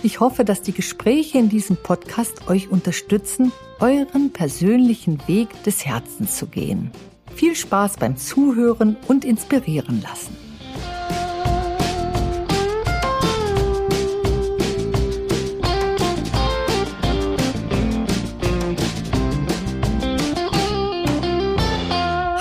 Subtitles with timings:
[0.00, 3.50] Ich hoffe, dass die Gespräche in diesem Podcast euch unterstützen,
[3.80, 6.92] euren persönlichen Weg des Herzens zu gehen.
[7.34, 10.36] Viel Spaß beim Zuhören und inspirieren lassen.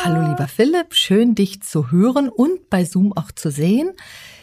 [0.04, 3.94] Hallo lieber Philipp, schön dich zu hören und bei Zoom auch zu sehen.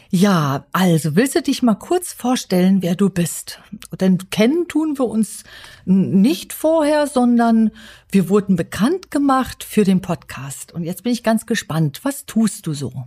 [0.09, 3.59] Ja, also willst du dich mal kurz vorstellen, wer du bist?
[3.99, 5.43] Denn kennen tun wir uns
[5.85, 7.71] nicht vorher, sondern
[8.11, 10.71] wir wurden bekannt gemacht für den Podcast.
[10.71, 12.01] Und jetzt bin ich ganz gespannt.
[12.03, 13.05] Was tust du so?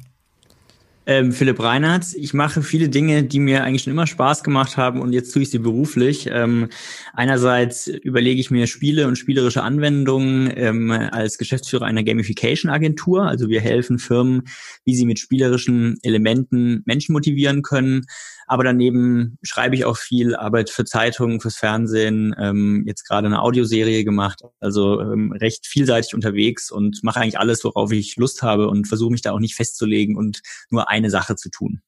[1.08, 2.12] Ähm, Philipp Reinhardt.
[2.16, 5.40] Ich mache viele Dinge, die mir eigentlich schon immer Spaß gemacht haben und jetzt tue
[5.40, 6.28] ich sie beruflich.
[6.30, 6.68] Ähm,
[7.14, 13.22] einerseits überlege ich mir Spiele und spielerische Anwendungen ähm, als Geschäftsführer einer Gamification-Agentur.
[13.22, 14.42] Also wir helfen Firmen,
[14.84, 18.04] wie sie mit spielerischen Elementen Menschen motivieren können.
[18.48, 23.42] Aber daneben schreibe ich auch viel, Arbeit für Zeitungen, fürs Fernsehen, ähm, jetzt gerade eine
[23.42, 24.42] Audioserie gemacht.
[24.58, 29.12] Also ähm, recht vielseitig unterwegs und mache eigentlich alles, worauf ich Lust habe und versuche
[29.12, 31.82] mich da auch nicht festzulegen und nur eine Sache zu tun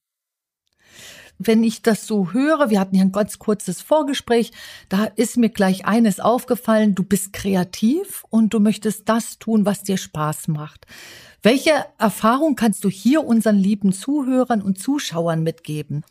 [1.47, 4.51] wenn ich das so höre, wir hatten ja ein ganz kurzes Vorgespräch,
[4.89, 9.83] da ist mir gleich eines aufgefallen, du bist kreativ und du möchtest das tun, was
[9.83, 10.85] dir Spaß macht.
[11.41, 16.03] Welche Erfahrung kannst du hier unseren lieben Zuhörern und Zuschauern mitgeben?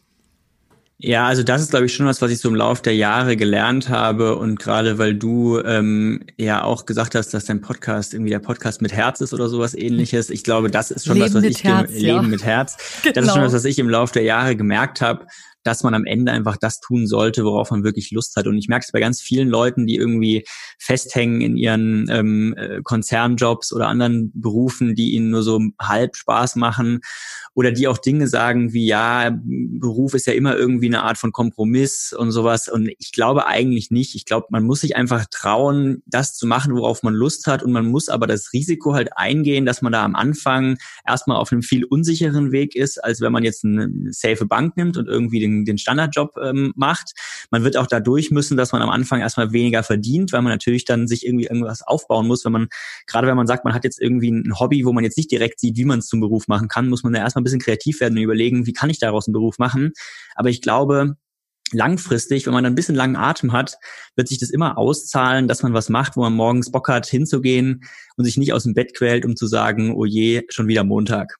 [1.03, 3.37] Ja, also das ist, glaube ich, schon was, was ich so im Laufe der Jahre
[3.37, 4.37] gelernt habe.
[4.37, 8.83] Und gerade weil du ähm, ja auch gesagt hast, dass dein Podcast irgendwie der Podcast
[8.83, 10.29] mit Herz ist oder sowas ähnliches.
[10.29, 12.15] Ich glaube, das ist schon Leben was, was ich Herz, ja.
[12.17, 12.77] Leben mit Herz.
[13.03, 13.15] Genau.
[13.15, 15.27] Das ist schon was, was ich im Laufe der Jahre gemerkt habe,
[15.63, 18.47] dass man am Ende einfach das tun sollte, worauf man wirklich Lust hat.
[18.47, 20.45] Und ich merke es bei ganz vielen Leuten, die irgendwie
[20.79, 26.57] festhängen in ihren ähm, äh, Konzernjobs oder anderen Berufen, die ihnen nur so halb Spaß
[26.57, 27.01] machen
[27.55, 31.33] oder die auch Dinge sagen wie, ja, Beruf ist ja immer irgendwie eine Art von
[31.33, 32.69] Kompromiss und sowas.
[32.69, 34.15] Und ich glaube eigentlich nicht.
[34.15, 37.63] Ich glaube, man muss sich einfach trauen, das zu machen, worauf man Lust hat.
[37.63, 41.51] Und man muss aber das Risiko halt eingehen, dass man da am Anfang erstmal auf
[41.53, 45.41] einem viel unsicheren Weg ist, als wenn man jetzt eine safe Bank nimmt und irgendwie
[45.41, 47.13] den, den Standardjob ähm, macht.
[47.51, 50.85] Man wird auch dadurch müssen, dass man am Anfang erstmal weniger verdient, weil man natürlich
[50.85, 52.45] dann sich irgendwie irgendwas aufbauen muss.
[52.45, 52.69] Wenn man,
[53.07, 55.61] gerade wenn man sagt, man hat jetzt irgendwie ein Hobby, wo man jetzt nicht direkt
[55.61, 58.01] sieht, wie man es zum Beruf machen kann, muss man da erstmal ein bisschen kreativ
[58.01, 59.93] werden und überlegen, wie kann ich daraus einen Beruf machen.
[60.35, 61.17] Aber ich glaube,
[61.73, 63.77] langfristig, wenn man ein bisschen langen Atem hat,
[64.17, 67.83] wird sich das immer auszahlen, dass man was macht, wo man morgens Bock hat, hinzugehen
[68.17, 71.37] und sich nicht aus dem Bett quält, um zu sagen, oh je, schon wieder Montag.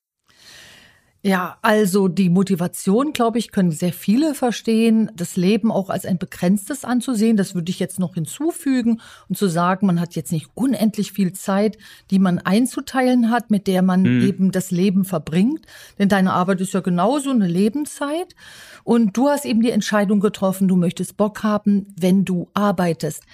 [1.23, 6.17] Ja, also die Motivation, glaube ich, können sehr viele verstehen, das Leben auch als ein
[6.17, 7.37] begrenztes anzusehen.
[7.37, 11.35] Das würde ich jetzt noch hinzufügen und zu sagen, man hat jetzt nicht unendlich viel
[11.35, 11.77] Zeit,
[12.11, 14.27] die man einzuteilen hat, mit der man mhm.
[14.27, 15.67] eben das Leben verbringt.
[15.99, 18.35] Denn deine Arbeit ist ja genauso eine Lebenszeit.
[18.83, 23.25] Und du hast eben die Entscheidung getroffen, du möchtest Bock haben, wenn du arbeitest.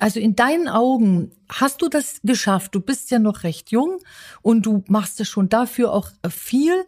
[0.00, 2.74] Also in deinen Augen hast du das geschafft.
[2.74, 3.98] Du bist ja noch recht jung
[4.40, 6.84] und du machst ja schon dafür auch viel.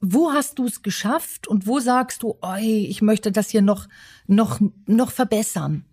[0.00, 3.86] Wo hast du es geschafft und wo sagst du, oi, ich möchte das hier noch,
[4.26, 5.84] noch, noch verbessern?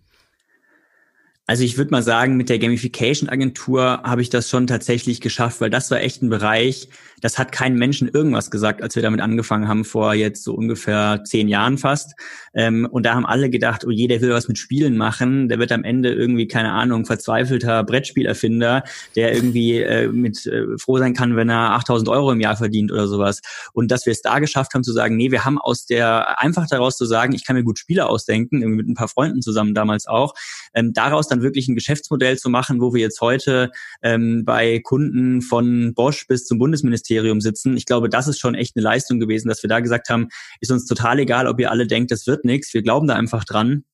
[1.52, 5.68] Also ich würde mal sagen, mit der Gamification-Agentur habe ich das schon tatsächlich geschafft, weil
[5.68, 6.88] das war echt ein Bereich,
[7.22, 11.22] das hat keinen Menschen irgendwas gesagt, als wir damit angefangen haben, vor jetzt so ungefähr
[11.24, 12.14] zehn Jahren fast.
[12.52, 15.58] Ähm, und da haben alle gedacht, oh je, der will was mit Spielen machen, der
[15.60, 18.82] wird am Ende irgendwie, keine Ahnung, verzweifelter Brettspielerfinder,
[19.14, 22.90] der irgendwie äh, mit äh, froh sein kann, wenn er 8000 Euro im Jahr verdient
[22.90, 23.40] oder sowas.
[23.72, 26.66] Und dass wir es da geschafft haben zu sagen, nee, wir haben aus der, einfach
[26.66, 30.06] daraus zu sagen, ich kann mir gut Spiele ausdenken, mit ein paar Freunden zusammen damals
[30.06, 30.34] auch,
[30.74, 33.70] ähm, daraus dann wirklich ein Geschäftsmodell zu machen, wo wir jetzt heute
[34.02, 37.76] ähm, bei Kunden von Bosch bis zum Bundesministerium sitzen.
[37.76, 40.28] Ich glaube, das ist schon echt eine Leistung gewesen, dass wir da gesagt haben,
[40.60, 42.72] ist uns total egal, ob ihr alle denkt, das wird nichts.
[42.74, 43.84] Wir glauben da einfach dran.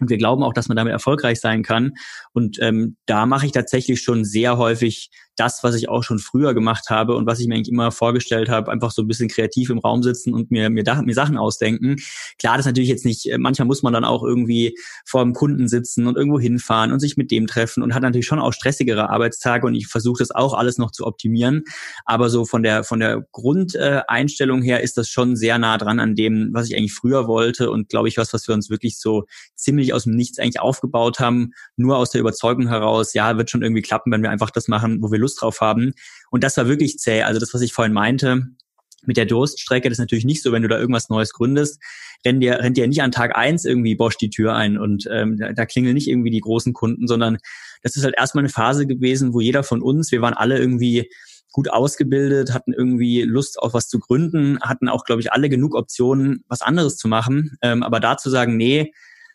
[0.00, 1.92] Und wir glauben auch, dass man damit erfolgreich sein kann.
[2.32, 6.54] Und ähm, da mache ich tatsächlich schon sehr häufig das, was ich auch schon früher
[6.54, 9.70] gemacht habe und was ich mir eigentlich immer vorgestellt habe, einfach so ein bisschen kreativ
[9.70, 11.96] im Raum sitzen und mir, mir, mir Sachen ausdenken.
[12.38, 15.32] Klar, das ist natürlich jetzt nicht, äh, manchmal muss man dann auch irgendwie vor dem
[15.32, 18.52] Kunden sitzen und irgendwo hinfahren und sich mit dem treffen und hat natürlich schon auch
[18.52, 21.62] stressigere Arbeitstage und ich versuche das auch alles noch zu optimieren.
[22.04, 26.14] Aber so von der, von der Grundeinstellung her ist das schon sehr nah dran an
[26.14, 29.24] dem, was ich eigentlich früher wollte und glaube ich was, was wir uns wirklich so
[29.56, 33.62] ziemlich aus dem Nichts eigentlich aufgebaut haben, nur aus der Überzeugung heraus, ja, wird schon
[33.62, 35.92] irgendwie klappen, wenn wir einfach das machen, wo wir Lust drauf haben.
[36.30, 37.22] Und das war wirklich zäh.
[37.22, 38.46] Also das, was ich vorhin meinte,
[39.06, 41.82] mit der Durststrecke, das ist natürlich nicht so, wenn du da irgendwas Neues gründest,
[42.24, 45.36] rennt dir, rennt dir nicht an Tag eins irgendwie Bosch die Tür ein und ähm,
[45.36, 47.38] da, da klingeln nicht irgendwie die großen Kunden, sondern
[47.82, 51.10] das ist halt erstmal eine Phase gewesen, wo jeder von uns, wir waren alle irgendwie
[51.52, 55.76] gut ausgebildet, hatten irgendwie Lust auf was zu gründen, hatten auch, glaube ich, alle genug
[55.76, 57.56] Optionen, was anderes zu machen.
[57.62, 58.92] Ähm, aber da zu sagen, nee,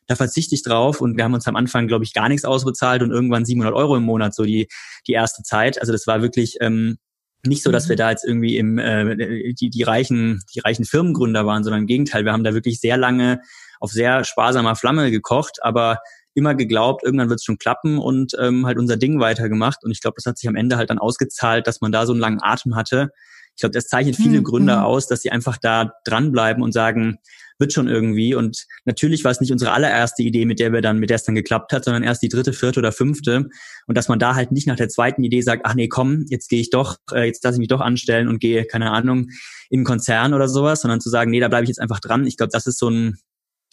[0.09, 3.03] da verzichte ich drauf und wir haben uns am Anfang, glaube ich, gar nichts ausbezahlt
[3.03, 4.67] und irgendwann 700 Euro im Monat so die,
[5.07, 5.79] die erste Zeit.
[5.79, 6.97] Also das war wirklich ähm,
[7.45, 7.99] nicht so, dass wir mhm.
[7.99, 12.25] da jetzt irgendwie im äh, die die reichen die reichen Firmengründer waren, sondern im Gegenteil,
[12.25, 13.41] wir haben da wirklich sehr lange
[13.79, 15.99] auf sehr sparsamer Flamme gekocht, aber
[16.33, 19.83] immer geglaubt, irgendwann wird es schon klappen und ähm, halt unser Ding weitergemacht.
[19.83, 22.13] Und ich glaube, das hat sich am Ende halt dann ausgezahlt, dass man da so
[22.13, 23.11] einen langen Atem hatte.
[23.59, 24.45] Ich glaube, das zeichnet viele mhm.
[24.45, 24.83] Gründer mhm.
[24.85, 27.17] aus, dass sie einfach da dranbleiben und sagen,
[27.57, 28.33] wird schon irgendwie.
[28.33, 31.25] Und natürlich war es nicht unsere allererste Idee, mit der wir dann, mit der es
[31.25, 33.49] dann geklappt hat, sondern erst die dritte, vierte oder fünfte.
[33.85, 36.47] Und dass man da halt nicht nach der zweiten Idee sagt, ach nee, komm, jetzt
[36.47, 39.27] gehe ich doch, äh, jetzt lasse ich mich doch anstellen und gehe, keine Ahnung,
[39.69, 42.25] in einen Konzern oder sowas, sondern zu sagen, nee, da bleibe ich jetzt einfach dran.
[42.27, 43.17] Ich glaube, das ist so ein,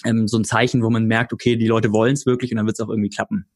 [0.04, 2.66] ähm, so ein Zeichen, wo man merkt, okay, die Leute wollen es wirklich und dann
[2.66, 3.46] wird es auch irgendwie klappen.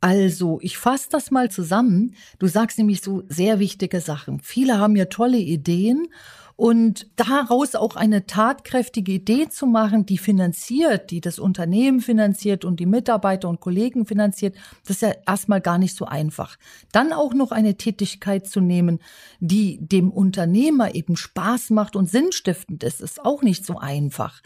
[0.00, 2.14] Also, ich fasse das mal zusammen.
[2.38, 4.40] Du sagst nämlich so sehr wichtige Sachen.
[4.40, 6.08] Viele haben ja tolle Ideen
[6.56, 12.80] und daraus auch eine tatkräftige Idee zu machen, die finanziert, die das Unternehmen finanziert und
[12.80, 14.56] die Mitarbeiter und Kollegen finanziert,
[14.86, 16.56] das ist ja erstmal gar nicht so einfach.
[16.92, 19.00] Dann auch noch eine Tätigkeit zu nehmen,
[19.38, 24.40] die dem Unternehmer eben Spaß macht und sinnstiftend ist, ist auch nicht so einfach.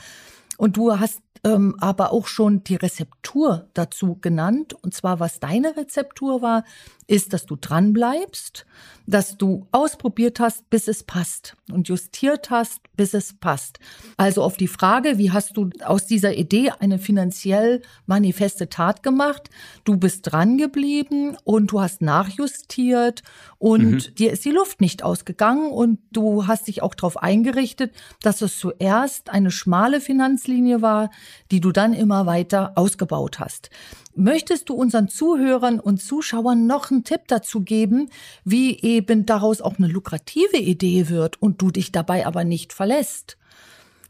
[0.61, 4.75] Und du hast ähm, aber auch schon die Rezeptur dazu genannt.
[4.75, 6.65] Und zwar, was deine Rezeptur war,
[7.11, 8.67] ist, dass du dran bleibst,
[9.07, 13.81] dass du ausprobiert hast, bis es passt und justiert hast, bis es passt.
[14.17, 19.51] Also auf die Frage, wie hast du aus dieser Idee eine finanziell manifeste Tat gemacht?
[19.83, 23.23] Du bist dran geblieben und du hast nachjustiert
[23.59, 24.15] und mhm.
[24.15, 27.93] dir ist die Luft nicht ausgegangen und du hast dich auch darauf eingerichtet,
[28.23, 31.11] dass es zuerst eine schmale Finanzlinie war,
[31.51, 33.71] die du dann immer weiter ausgebaut hast.
[34.15, 38.11] Möchtest du unseren Zuhörern und Zuschauern noch einen Tipp dazu geben,
[38.45, 43.37] wie eben daraus auch eine lukrative Idee wird und du dich dabei aber nicht verlässt?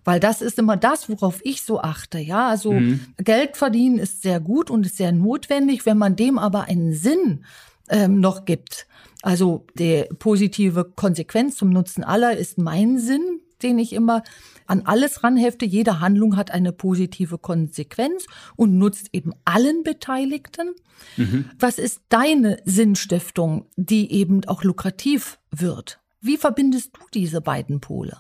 [0.05, 2.19] Weil das ist immer das, worauf ich so achte.
[2.19, 3.01] Ja, also mhm.
[3.19, 7.45] Geld verdienen ist sehr gut und ist sehr notwendig, wenn man dem aber einen Sinn
[7.91, 8.87] ähm, noch gibt.
[9.23, 14.23] Also die positive Konsequenz zum Nutzen aller ist mein Sinn, den ich immer
[14.67, 15.65] an alles ranhefte.
[15.65, 18.27] Jede Handlung hat eine positive Konsequenz
[18.57, 20.75] und nutzt eben allen Beteiligten.
[21.17, 21.47] Mhm.
[21.59, 26.01] Was ist deine Sinnstiftung, die eben auch lukrativ wird?
[26.21, 28.19] Wie verbindest du diese beiden Pole?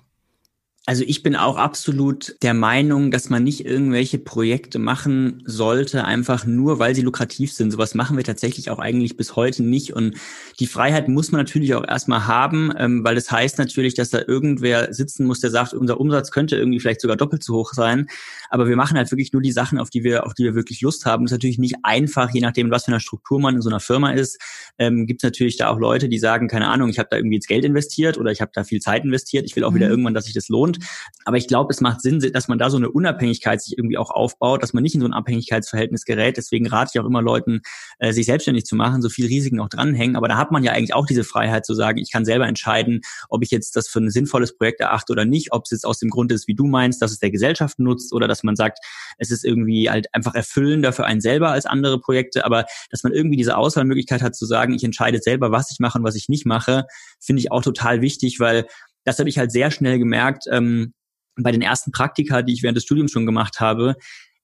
[0.90, 6.46] Also ich bin auch absolut der Meinung, dass man nicht irgendwelche Projekte machen sollte, einfach
[6.46, 7.70] nur, weil sie lukrativ sind.
[7.70, 9.92] Sowas machen wir tatsächlich auch eigentlich bis heute nicht.
[9.92, 10.16] Und
[10.58, 14.22] die Freiheit muss man natürlich auch erstmal haben, ähm, weil das heißt natürlich, dass da
[14.26, 18.08] irgendwer sitzen muss, der sagt, unser Umsatz könnte irgendwie vielleicht sogar doppelt so hoch sein.
[18.50, 20.80] Aber wir machen halt wirklich nur die Sachen, auf die wir, auf die wir wirklich
[20.80, 21.24] Lust haben.
[21.24, 23.80] Das ist natürlich nicht einfach, je nachdem, was für eine Struktur man in so einer
[23.80, 24.38] Firma ist.
[24.78, 27.36] Ähm, Gibt es natürlich da auch Leute, die sagen, keine Ahnung, ich habe da irgendwie
[27.36, 29.46] jetzt Geld investiert oder ich habe da viel Zeit investiert.
[29.46, 29.76] Ich will auch mhm.
[29.76, 30.78] wieder irgendwann, dass sich das lohnt.
[31.24, 34.10] Aber ich glaube, es macht Sinn, dass man da so eine Unabhängigkeit sich irgendwie auch
[34.10, 36.36] aufbaut, dass man nicht in so ein Abhängigkeitsverhältnis gerät.
[36.36, 37.62] Deswegen rate ich auch immer Leuten,
[37.98, 40.16] äh, sich selbstständig zu machen, so viel Risiken auch dranhängen.
[40.16, 43.00] Aber da hat man ja eigentlich auch diese Freiheit zu sagen, ich kann selber entscheiden,
[43.28, 45.98] ob ich jetzt das für ein sinnvolles Projekt erachte oder nicht, ob es jetzt aus
[45.98, 48.78] dem Grund ist, wie du meinst, dass es der Gesellschaft nutzt oder dass man sagt,
[49.18, 52.44] es ist irgendwie halt einfach erfüllender für einen selber als andere Projekte.
[52.44, 55.98] Aber dass man irgendwie diese Auswahlmöglichkeit hat zu sagen, ich entscheide selber, was ich mache
[55.98, 56.84] und was ich nicht mache,
[57.20, 58.66] finde ich auch total wichtig, weil
[59.04, 60.92] das habe ich halt sehr schnell gemerkt ähm,
[61.36, 63.96] bei den ersten Praktika, die ich während des Studiums schon gemacht habe.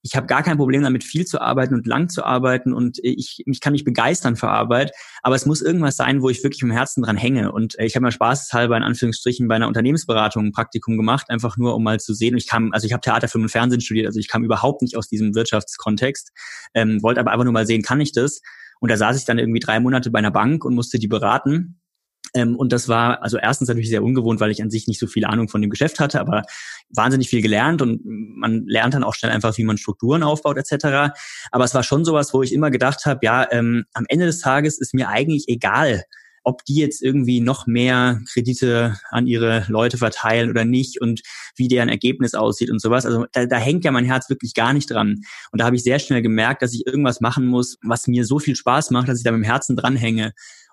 [0.07, 3.43] Ich habe gar kein Problem damit, viel zu arbeiten und lang zu arbeiten und ich,
[3.45, 4.93] ich kann mich begeistern für Arbeit,
[5.25, 7.51] aber es muss irgendwas sein, wo ich wirklich im Herzen dran hänge.
[7.51, 11.75] Und ich habe mal spaßeshalber in Anführungsstrichen bei einer Unternehmensberatung ein Praktikum gemacht, einfach nur
[11.75, 12.35] um mal zu sehen.
[12.35, 14.83] Und ich kam, also ich habe Theater, Film und Fernsehen studiert, also ich kam überhaupt
[14.83, 16.31] nicht aus diesem Wirtschaftskontext,
[16.75, 18.43] ähm, wollte aber einfach nur mal sehen, kann ich das?
[18.79, 21.81] Und da saß ich dann irgendwie drei Monate bei einer Bank und musste die beraten
[22.37, 25.07] ähm, und das war also erstens natürlich sehr ungewohnt, weil ich an sich nicht so
[25.07, 26.43] viel Ahnung von dem Geschäft hatte, aber
[26.91, 31.17] wahnsinnig viel gelernt und man lernt dann auch schnell einfach, wie man Strukturen aufbaut etc.
[31.51, 34.41] Aber es war schon sowas, wo ich immer gedacht habe, ja, ähm, am Ende des
[34.41, 36.05] Tages ist mir eigentlich egal,
[36.47, 41.23] ob die jetzt irgendwie noch mehr Kredite an ihre Leute verteilen oder nicht und
[41.57, 43.05] wie deren Ergebnis aussieht und sowas.
[43.05, 45.23] Also da, da hängt ja mein Herz wirklich gar nicht dran.
[45.51, 48.39] Und da habe ich sehr schnell gemerkt, dass ich irgendwas machen muss, was mir so
[48.39, 50.27] viel Spaß macht, dass ich da mit dem Herzen dranhänge.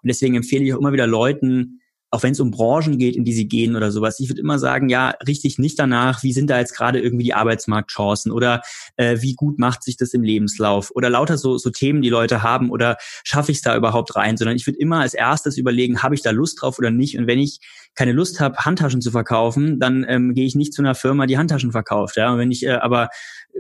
[0.04, 1.82] Und deswegen empfehle ich auch immer wieder Leuten,
[2.14, 4.20] auch wenn es um Branchen geht, in die sie gehen oder sowas.
[4.20, 7.34] Ich würde immer sagen, ja, richtig nicht danach, wie sind da jetzt gerade irgendwie die
[7.34, 8.62] Arbeitsmarktchancen oder
[8.98, 12.44] äh, wie gut macht sich das im Lebenslauf oder lauter so, so Themen, die Leute
[12.44, 16.04] haben oder schaffe ich es da überhaupt rein, sondern ich würde immer als erstes überlegen,
[16.04, 17.60] habe ich da Lust drauf oder nicht und wenn ich
[17.96, 21.38] keine Lust habe, Handtaschen zu verkaufen, dann ähm, gehe ich nicht zu einer Firma, die
[21.38, 22.18] Handtaschen verkauft.
[22.18, 22.32] Ja?
[22.32, 23.10] Und wenn ich äh, aber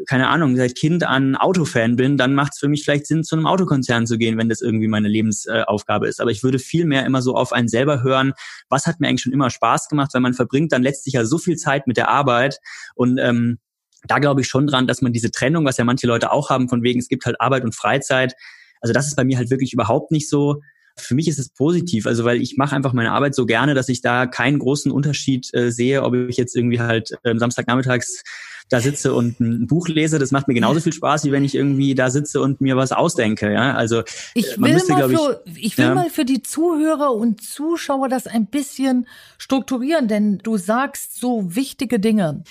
[0.08, 3.36] keine Ahnung, seit Kind an Autofan bin, dann macht es für mich vielleicht Sinn, zu
[3.36, 6.20] einem Autokonzern zu gehen, wenn das irgendwie meine Lebensaufgabe ist.
[6.20, 8.34] Aber ich würde viel mehr immer so auf einen selber hören,
[8.70, 11.38] was hat mir eigentlich schon immer Spaß gemacht, weil man verbringt dann letztlich ja so
[11.38, 12.60] viel Zeit mit der Arbeit
[12.96, 13.60] und ähm,
[14.06, 16.68] da glaube ich schon dran, dass man diese Trennung, was ja manche Leute auch haben,
[16.68, 18.34] von wegen, es gibt halt Arbeit und Freizeit.
[18.82, 20.62] Also das ist bei mir halt wirklich überhaupt nicht so.
[20.98, 23.90] Für mich ist es positiv, also weil ich mache einfach meine Arbeit so gerne, dass
[23.90, 28.24] ich da keinen großen Unterschied äh, sehe, ob ich jetzt irgendwie halt äh, Samstagnachmittags
[28.70, 31.56] da sitze und ein Buch lese, das macht mir genauso viel Spaß, wie wenn ich
[31.56, 33.52] irgendwie da sitze und mir was ausdenke.
[33.52, 35.96] Ja, also ich will müsste, mal für, ich, ich will ja.
[35.96, 39.08] mal für die Zuhörer und Zuschauer das ein bisschen
[39.38, 42.44] strukturieren, denn du sagst so wichtige Dinge.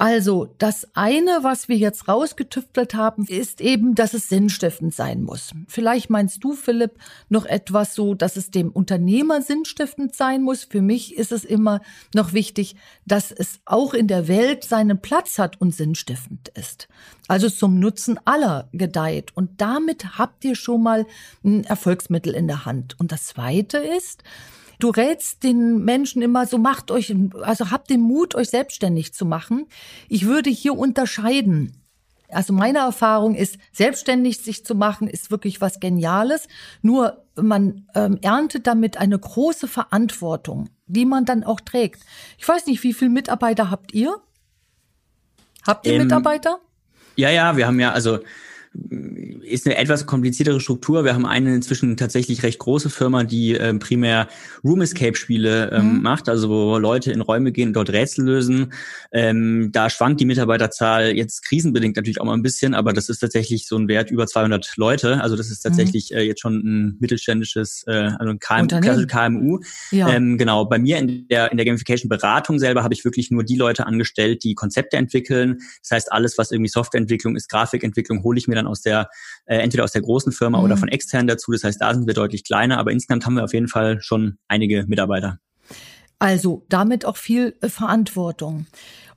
[0.00, 5.50] Also, das eine, was wir jetzt rausgetüftelt haben, ist eben, dass es sinnstiftend sein muss.
[5.66, 6.92] Vielleicht meinst du, Philipp,
[7.28, 10.62] noch etwas so, dass es dem Unternehmer sinnstiftend sein muss.
[10.62, 11.80] Für mich ist es immer
[12.14, 12.76] noch wichtig,
[13.06, 16.86] dass es auch in der Welt seinen Platz hat und sinnstiftend ist.
[17.26, 19.32] Also zum Nutzen aller gedeiht.
[19.36, 21.06] Und damit habt ihr schon mal
[21.42, 22.94] ein Erfolgsmittel in der Hand.
[23.00, 24.22] Und das zweite ist,
[24.78, 29.26] Du rätst den Menschen immer so, macht euch, also habt den Mut, euch selbstständig zu
[29.26, 29.66] machen.
[30.08, 31.82] Ich würde hier unterscheiden.
[32.30, 36.46] Also meine Erfahrung ist, selbstständig sich zu machen, ist wirklich was Geniales.
[36.82, 42.02] Nur man ähm, erntet damit eine große Verantwortung, die man dann auch trägt.
[42.36, 44.16] Ich weiß nicht, wie viele Mitarbeiter habt ihr?
[45.66, 46.58] Habt ihr ähm, Mitarbeiter?
[47.16, 48.20] Ja, ja, wir haben ja, also
[48.72, 51.04] ist eine etwas kompliziertere Struktur.
[51.04, 54.28] Wir haben eine inzwischen tatsächlich recht große Firma, die ähm, primär
[54.62, 56.02] Room Escape Spiele ähm, mhm.
[56.02, 58.72] macht, also wo Leute in Räume gehen und dort Rätsel lösen.
[59.10, 63.20] Ähm, da schwankt die Mitarbeiterzahl jetzt krisenbedingt natürlich auch mal ein bisschen, aber das ist
[63.20, 65.22] tatsächlich so ein Wert über 200 Leute.
[65.22, 65.70] Also das ist mhm.
[65.70, 66.18] tatsächlich mhm.
[66.18, 68.68] äh, jetzt schon ein mittelständisches, äh, also ein KM,
[69.06, 69.60] KMU.
[69.90, 70.10] Ja.
[70.10, 70.66] Ähm, genau.
[70.66, 73.86] Bei mir in der in der Gamification Beratung selber habe ich wirklich nur die Leute
[73.86, 75.58] angestellt, die Konzepte entwickeln.
[75.82, 79.08] Das heißt, alles, was irgendwie Softwareentwicklung ist, Grafikentwicklung, hole ich mir dann aus der,
[79.46, 80.64] äh, entweder aus der großen Firma mhm.
[80.64, 81.52] oder von extern dazu.
[81.52, 84.38] Das heißt, da sind wir deutlich kleiner, aber insgesamt haben wir auf jeden Fall schon
[84.48, 85.38] einige Mitarbeiter.
[86.18, 88.66] Also damit auch viel äh, Verantwortung.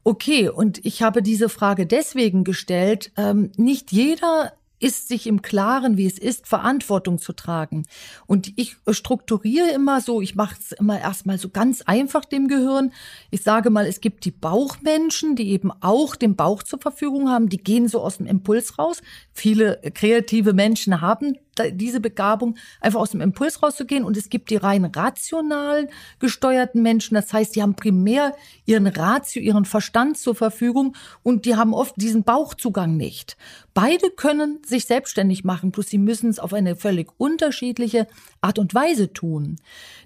[0.03, 3.12] Okay, und ich habe diese Frage deswegen gestellt.
[3.17, 7.85] Ähm, nicht jeder ist sich im Klaren, wie es ist, Verantwortung zu tragen.
[8.27, 12.91] Und ich strukturiere immer so, ich mache es immer erstmal so ganz einfach dem Gehirn.
[13.29, 17.50] Ich sage mal, es gibt die Bauchmenschen, die eben auch den Bauch zur Verfügung haben,
[17.50, 19.01] die gehen so aus dem Impuls raus.
[19.33, 21.38] Viele kreative Menschen haben
[21.72, 24.03] diese Begabung, einfach aus dem Impuls rauszugehen.
[24.03, 25.89] Und es gibt die rein rational
[26.20, 27.15] gesteuerten Menschen.
[27.15, 31.96] Das heißt, die haben primär ihren Ratio, ihren Verstand zur Verfügung und die haben oft
[31.98, 33.38] diesen Bauchzugang nicht.
[33.74, 38.08] Beide können sich selbstständig machen, bloß sie müssen es auf eine völlig unterschiedliche
[38.41, 39.58] Art und Weise tun.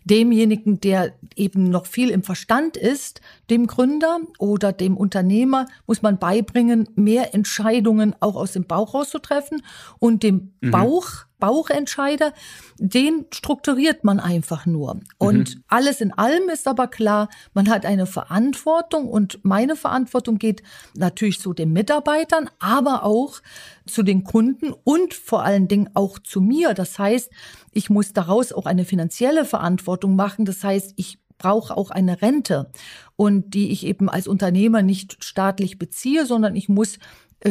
[0.04, 6.20] Demjenigen, der eben noch viel im Verstand ist, dem Gründer oder dem Unternehmer, muss man
[6.20, 9.64] beibringen, mehr Entscheidungen auch aus dem Bauch rauszutreffen
[10.00, 10.72] und dem mhm.
[10.72, 12.34] Bauch Bauchentscheider,
[12.80, 15.00] den strukturiert man einfach nur.
[15.20, 15.64] Und mhm.
[15.68, 20.64] alles in allem ist aber klar, man hat eine Verantwortung und meine Verantwortung geht
[20.96, 23.42] natürlich zu den Mitarbeitern, aber auch
[23.86, 26.74] zu den Kunden und vor allen Dingen auch zu mir.
[26.74, 27.32] Das heißt,
[27.72, 30.46] ich muss daraus auch eine finanzielle Verantwortung machen.
[30.46, 32.72] Das heißt, ich brauche auch eine Rente
[33.16, 36.98] und die ich eben als Unternehmer nicht staatlich beziehe, sondern ich muss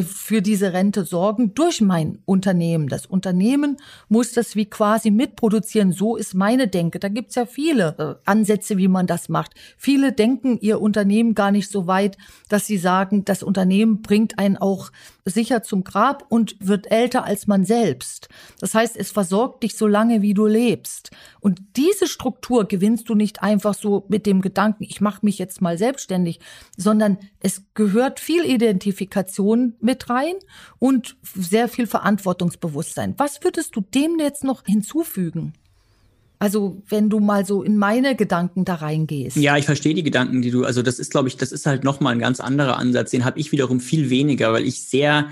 [0.03, 2.89] für diese Rente sorgen durch mein Unternehmen.
[2.89, 3.77] Das Unternehmen
[4.09, 5.93] muss das wie quasi mitproduzieren.
[5.93, 6.99] So ist meine Denke.
[6.99, 9.53] Da gibt's ja viele äh, Ansätze, wie man das macht.
[9.77, 12.17] Viele denken ihr Unternehmen gar nicht so weit,
[12.49, 14.91] dass sie sagen, das Unternehmen bringt einen auch
[15.25, 18.29] sicher zum Grab und wird älter als man selbst.
[18.61, 21.11] Das heißt, es versorgt dich so lange, wie du lebst.
[21.41, 25.63] Und diese Struktur gewinnst du nicht einfach so mit dem Gedanken, ich mache mich jetzt
[25.63, 26.41] mal selbstständig,
[26.77, 30.35] sondern es gehört viel Identifikation mit rein
[30.79, 33.15] und sehr viel Verantwortungsbewusstsein.
[33.17, 35.55] Was würdest du dem jetzt noch hinzufügen?
[36.39, 39.37] Also wenn du mal so in meine Gedanken da reingehst.
[39.37, 41.85] Ja, ich verstehe die Gedanken, die du, also das ist, glaube ich, das ist halt
[41.85, 43.11] nochmal ein ganz anderer Ansatz.
[43.11, 45.29] Den habe ich wiederum viel weniger, weil ich sehr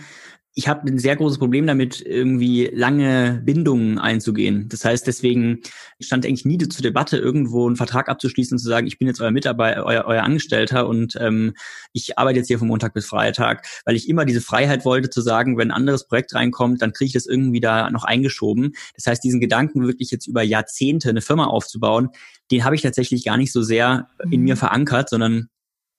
[0.55, 4.69] ich habe ein sehr großes Problem damit, irgendwie lange Bindungen einzugehen.
[4.69, 5.61] Das heißt, deswegen
[5.99, 9.21] stand eigentlich nie zur Debatte, irgendwo einen Vertrag abzuschließen und zu sagen, ich bin jetzt
[9.23, 11.55] euer Mitarbeiter, euer, euer Angestellter und ähm,
[11.95, 15.23] ich arbeite jetzt hier von Montag bis Freitag, weil ich immer diese Freiheit wollte zu
[15.23, 18.75] sagen, wenn ein anderes Projekt reinkommt, dann kriege ich das irgendwie da noch eingeschoben.
[18.95, 22.11] Das heißt, diesen Gedanken wirklich jetzt über Jahrzehnte eine Firma aufzubauen,
[22.51, 24.45] den habe ich tatsächlich gar nicht so sehr in mhm.
[24.45, 25.49] mir verankert, sondern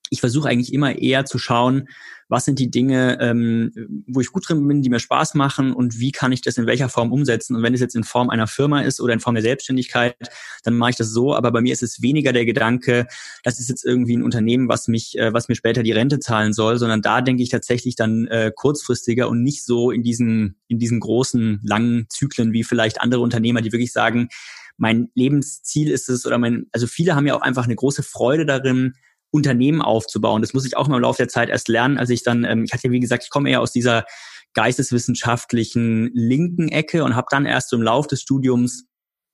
[0.09, 1.87] ich versuche eigentlich immer eher zu schauen,
[2.29, 3.71] was sind die Dinge, ähm,
[4.07, 6.65] wo ich gut drin bin, die mir Spaß machen und wie kann ich das in
[6.65, 7.55] welcher Form umsetzen.
[7.55, 10.15] Und wenn es jetzt in Form einer Firma ist oder in Form der Selbstständigkeit,
[10.63, 11.35] dann mache ich das so.
[11.35, 13.07] Aber bei mir ist es weniger der Gedanke,
[13.43, 16.53] das ist jetzt irgendwie ein Unternehmen, was mich, äh, was mir später die Rente zahlen
[16.53, 20.79] soll, sondern da denke ich tatsächlich dann äh, kurzfristiger und nicht so in diesen, in
[20.79, 24.29] diesen großen, langen Zyklen wie vielleicht andere Unternehmer, die wirklich sagen,
[24.77, 28.45] mein Lebensziel ist es oder mein, also viele haben ja auch einfach eine große Freude
[28.45, 28.93] darin,
[29.33, 30.41] Unternehmen aufzubauen.
[30.41, 32.71] Das muss ich auch im Laufe der Zeit erst lernen, als ich dann, ähm, ich
[32.71, 34.05] hatte ja wie gesagt, ich komme eher aus dieser
[34.53, 38.85] geisteswissenschaftlichen linken Ecke und habe dann erst im Laufe des Studiums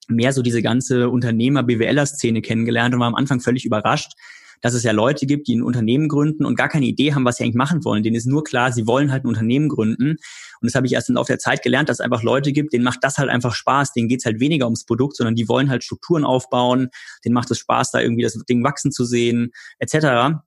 [0.07, 4.13] mehr so diese ganze Unternehmer-BWLer-Szene kennengelernt und war am Anfang völlig überrascht,
[4.61, 7.37] dass es ja Leute gibt, die ein Unternehmen gründen und gar keine Idee haben, was
[7.37, 8.03] sie eigentlich machen wollen.
[8.03, 10.11] Denen ist nur klar, sie wollen halt ein Unternehmen gründen.
[10.11, 10.17] Und
[10.61, 12.83] das habe ich erst im Laufe der Zeit gelernt, dass es einfach Leute gibt, denen
[12.83, 13.93] macht das halt einfach Spaß.
[13.93, 16.89] Denen geht's halt weniger ums Produkt, sondern die wollen halt Strukturen aufbauen.
[17.23, 20.39] Denen macht es Spaß, da irgendwie das Ding wachsen zu sehen, etc.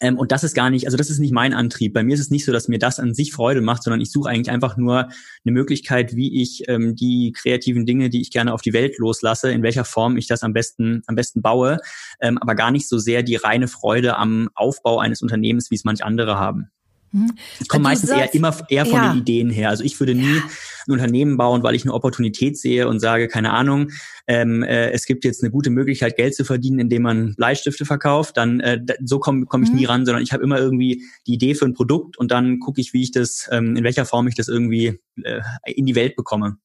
[0.00, 1.92] Ähm, und das ist gar nicht, also das ist nicht mein Antrieb.
[1.92, 4.10] Bei mir ist es nicht so, dass mir das an sich Freude macht, sondern ich
[4.10, 5.08] suche eigentlich einfach nur
[5.44, 9.50] eine Möglichkeit, wie ich ähm, die kreativen Dinge, die ich gerne auf die Welt loslasse,
[9.52, 11.78] in welcher Form ich das am besten, am besten baue,
[12.20, 15.84] ähm, aber gar nicht so sehr die reine Freude am Aufbau eines Unternehmens, wie es
[15.84, 16.70] manch andere haben.
[17.12, 17.32] Hm.
[17.60, 19.12] Ich komme meistens sagst, eher immer eher von ja.
[19.12, 19.68] den Ideen her.
[19.70, 20.42] Also ich würde nie ja.
[20.86, 23.90] ein Unternehmen bauen, weil ich eine Opportunität sehe und sage, keine Ahnung,
[24.26, 28.36] ähm, äh, es gibt jetzt eine gute Möglichkeit, Geld zu verdienen, indem man Bleistifte verkauft.
[28.36, 29.76] Dann äh, so komme komm ich mhm.
[29.76, 32.80] nie ran, sondern ich habe immer irgendwie die Idee für ein Produkt und dann gucke
[32.80, 36.14] ich, wie ich das, ähm, in welcher Form ich das irgendwie äh, in die Welt
[36.16, 36.58] bekomme.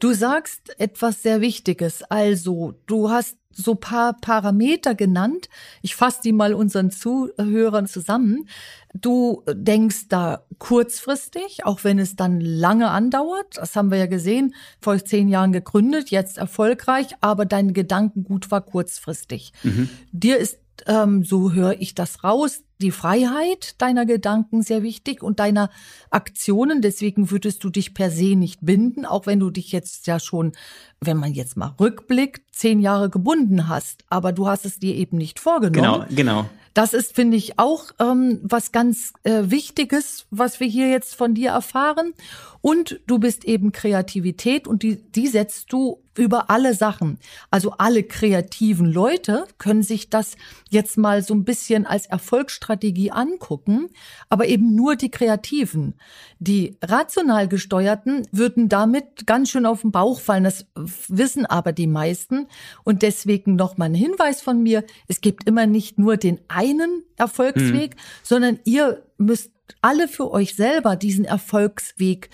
[0.00, 2.04] Du sagst etwas sehr Wichtiges.
[2.04, 5.48] Also, du hast so paar Parameter genannt.
[5.82, 8.48] Ich fasse die mal unseren Zuhörern zusammen.
[8.94, 13.56] Du denkst da kurzfristig, auch wenn es dann lange andauert.
[13.56, 18.60] Das haben wir ja gesehen, vor zehn Jahren gegründet, jetzt erfolgreich, aber dein Gedankengut war
[18.60, 19.52] kurzfristig.
[19.62, 19.88] Mhm.
[20.12, 25.40] Dir ist ähm, so höre ich das raus, die Freiheit deiner Gedanken sehr wichtig und
[25.40, 25.70] deiner
[26.10, 26.82] Aktionen.
[26.82, 30.52] Deswegen würdest du dich per se nicht binden, auch wenn du dich jetzt ja schon,
[31.00, 34.04] wenn man jetzt mal rückblickt, zehn Jahre gebunden hast.
[34.08, 36.06] Aber du hast es dir eben nicht vorgenommen.
[36.08, 36.50] Genau, genau.
[36.78, 41.34] Das ist, finde ich, auch ähm, was ganz äh, Wichtiges, was wir hier jetzt von
[41.34, 42.14] dir erfahren.
[42.60, 47.18] Und du bist eben Kreativität und die, die setzt du über alle Sachen.
[47.50, 50.36] Also alle kreativen Leute können sich das
[50.70, 52.67] jetzt mal so ein bisschen als Erfolgsstrategie
[53.12, 53.88] angucken,
[54.28, 55.94] aber eben nur die Kreativen.
[56.38, 60.44] Die rational gesteuerten würden damit ganz schön auf den Bauch fallen.
[60.44, 60.66] Das
[61.08, 62.46] wissen aber die meisten.
[62.84, 64.84] Und deswegen noch mal ein Hinweis von mir.
[65.06, 68.00] Es gibt immer nicht nur den einen Erfolgsweg, hm.
[68.22, 69.50] sondern ihr müsst
[69.80, 72.30] alle für euch selber diesen Erfolgsweg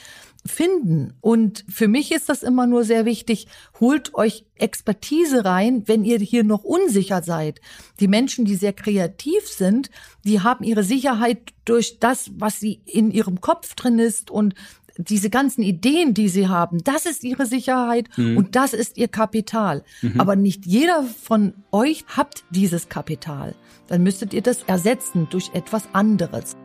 [0.47, 1.15] finden.
[1.21, 3.47] Und für mich ist das immer nur sehr wichtig,
[3.81, 7.61] holt euch Expertise rein, wenn ihr hier noch unsicher seid.
[8.01, 9.91] Die Menschen, die sehr kreativ sind,
[10.25, 14.55] die haben ihre Sicherheit durch das, was sie in ihrem Kopf drin ist und
[14.97, 18.37] diese ganzen Ideen, die sie haben, das ist ihre Sicherheit mhm.
[18.37, 19.83] und das ist ihr Kapital.
[20.03, 20.21] Mhm.
[20.21, 23.55] Aber nicht jeder von euch habt dieses Kapital.
[23.89, 26.57] Dann müsstet ihr das ersetzen durch etwas anderes.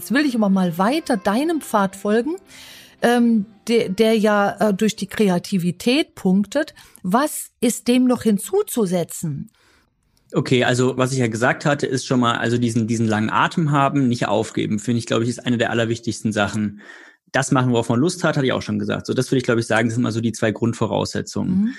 [0.00, 2.36] Jetzt will ich aber mal weiter deinem Pfad folgen,
[3.02, 6.74] ähm, der, der ja äh, durch die Kreativität punktet.
[7.02, 9.50] Was ist dem noch hinzuzusetzen?
[10.32, 13.72] Okay, also was ich ja gesagt hatte, ist schon mal, also diesen, diesen langen Atem
[13.72, 16.80] haben, nicht aufgeben, finde ich, glaube ich, ist eine der allerwichtigsten Sachen.
[17.30, 19.04] Das machen, worauf man Lust hat, hatte ich auch schon gesagt.
[19.04, 21.64] So, das würde ich, glaube ich, sagen, das sind mal so die zwei Grundvoraussetzungen.
[21.64, 21.74] Mhm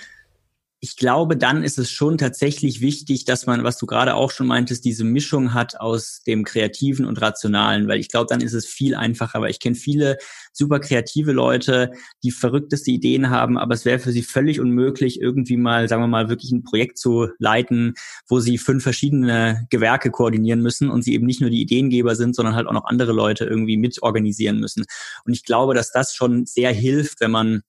[0.84, 4.48] ich glaube, dann ist es schon tatsächlich wichtig, dass man, was du gerade auch schon
[4.48, 8.66] meintest, diese Mischung hat aus dem Kreativen und Rationalen, weil ich glaube, dann ist es
[8.66, 9.36] viel einfacher.
[9.36, 10.18] Aber ich kenne viele
[10.54, 11.92] super kreative Leute,
[12.24, 16.08] die verrückteste Ideen haben, aber es wäre für sie völlig unmöglich, irgendwie mal, sagen wir
[16.08, 17.94] mal, wirklich ein Projekt zu leiten,
[18.28, 22.36] wo sie fünf verschiedene Gewerke koordinieren müssen und sie eben nicht nur die Ideengeber sind,
[22.36, 24.86] sondern halt auch noch andere Leute irgendwie mit organisieren müssen.
[25.26, 27.62] Und ich glaube, dass das schon sehr hilft, wenn man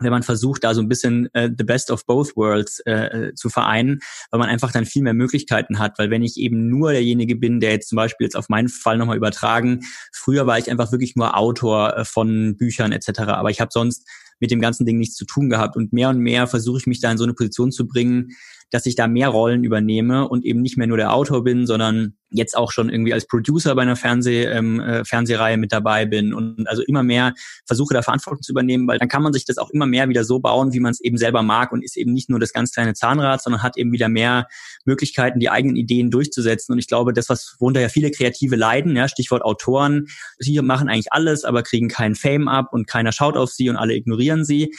[0.00, 3.48] wenn man versucht, da so ein bisschen äh, the best of both worlds äh, zu
[3.48, 5.98] vereinen, weil man einfach dann viel mehr Möglichkeiten hat.
[5.98, 8.98] Weil wenn ich eben nur derjenige bin, der jetzt zum Beispiel jetzt auf meinen Fall
[8.98, 9.80] nochmal übertragen,
[10.12, 13.20] früher war ich einfach wirklich nur Autor äh, von Büchern etc.
[13.20, 14.08] Aber ich habe sonst
[14.40, 15.76] mit dem ganzen Ding nichts zu tun gehabt.
[15.76, 18.30] Und mehr und mehr versuche ich mich da in so eine Position zu bringen,
[18.74, 22.14] dass ich da mehr Rollen übernehme und eben nicht mehr nur der Autor bin, sondern
[22.30, 26.34] jetzt auch schon irgendwie als Producer bei einer Fernseh, ähm, äh, Fernsehreihe mit dabei bin
[26.34, 27.34] und also immer mehr
[27.66, 30.24] versuche da Verantwortung zu übernehmen, weil dann kann man sich das auch immer mehr wieder
[30.24, 32.72] so bauen, wie man es eben selber mag und ist eben nicht nur das ganz
[32.72, 34.48] kleine Zahnrad, sondern hat eben wieder mehr
[34.84, 36.72] Möglichkeiten, die eigenen Ideen durchzusetzen.
[36.72, 40.06] Und ich glaube, das, was worunter ja viele Kreative leiden, ja, Stichwort Autoren,
[40.40, 43.76] sie machen eigentlich alles, aber kriegen keinen Fame ab und keiner schaut auf sie und
[43.76, 44.72] alle ignorieren sie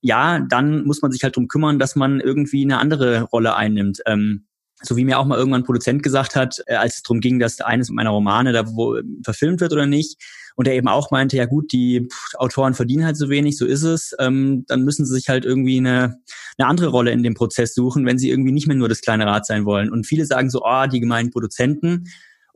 [0.00, 4.00] ja, dann muss man sich halt drum kümmern, dass man irgendwie eine andere Rolle einnimmt.
[4.06, 4.44] Ähm,
[4.80, 7.38] so wie mir auch mal irgendwann ein Produzent gesagt hat, äh, als es darum ging,
[7.38, 10.22] dass eines meiner Romane da wo verfilmt wird oder nicht,
[10.58, 13.64] und er eben auch meinte, ja gut, die pff, Autoren verdienen halt so wenig, so
[13.64, 16.16] ist es, ähm, dann müssen sie sich halt irgendwie eine,
[16.58, 19.24] eine andere Rolle in dem Prozess suchen, wenn sie irgendwie nicht mehr nur das kleine
[19.24, 19.88] Rad sein wollen.
[19.92, 22.06] Und viele sagen so, ah, oh, die gemeinen Produzenten,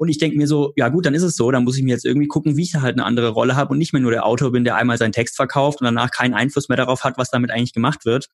[0.02, 1.92] und ich denke mir so, ja gut, dann ist es so, dann muss ich mir
[1.92, 4.26] jetzt irgendwie gucken, wie ich halt eine andere Rolle habe und nicht mehr nur der
[4.26, 7.30] Autor bin, der einmal seinen Text verkauft und danach keinen Einfluss mehr darauf hat, was
[7.30, 8.26] damit eigentlich gemacht wird.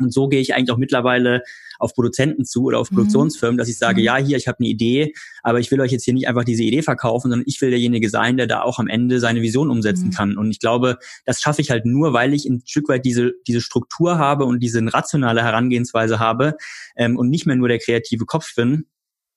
[0.00, 1.42] Und so gehe ich eigentlich auch mittlerweile
[1.78, 2.94] auf Produzenten zu oder auf mhm.
[2.94, 4.06] Produktionsfirmen, dass ich sage, mhm.
[4.06, 6.62] ja, hier, ich habe eine Idee, aber ich will euch jetzt hier nicht einfach diese
[6.62, 10.06] Idee verkaufen, sondern ich will derjenige sein, der da auch am Ende seine Vision umsetzen
[10.06, 10.12] mhm.
[10.12, 10.38] kann.
[10.38, 10.96] Und ich glaube,
[11.26, 14.60] das schaffe ich halt nur, weil ich ein Stück weit diese, diese Struktur habe und
[14.60, 16.54] diese rationale Herangehensweise habe
[16.96, 18.86] ähm, und nicht mehr nur der kreative Kopf bin,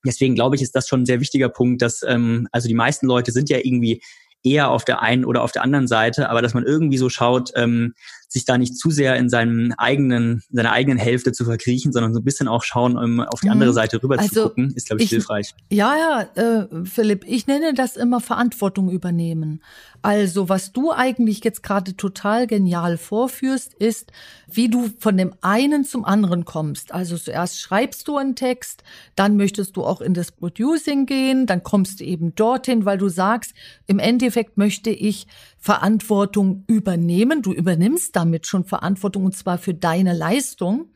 [0.06, 3.08] Deswegen glaube ich, ist das schon ein sehr wichtiger Punkt, dass ähm, also die meisten
[3.08, 4.02] Leute sind ja irgendwie
[4.44, 7.52] eher auf der einen oder auf der anderen Seite, aber dass man irgendwie so schaut,
[7.56, 7.96] ähm,
[8.36, 12.14] sich da nicht zu sehr in seinem eigenen, in seiner eigenen Hälfte zu verkriechen, sondern
[12.14, 13.76] so ein bisschen auch schauen, um auf die andere mhm.
[13.76, 15.56] Seite rüber also, zu gucken, ist, glaube ich, ich, hilfreich.
[15.72, 19.64] Ja, ja, äh, Philipp, ich nenne das immer Verantwortung übernehmen.
[20.02, 24.12] Also, was du eigentlich jetzt gerade total genial vorführst, ist,
[24.48, 26.94] wie du von dem einen zum anderen kommst.
[26.94, 28.84] Also zuerst schreibst du einen Text,
[29.16, 33.08] dann möchtest du auch in das Producing gehen, dann kommst du eben dorthin, weil du
[33.08, 33.54] sagst,
[33.88, 35.26] im Endeffekt möchte ich
[35.66, 37.42] Verantwortung übernehmen.
[37.42, 40.90] Du übernimmst damit schon Verantwortung und zwar für deine Leistung.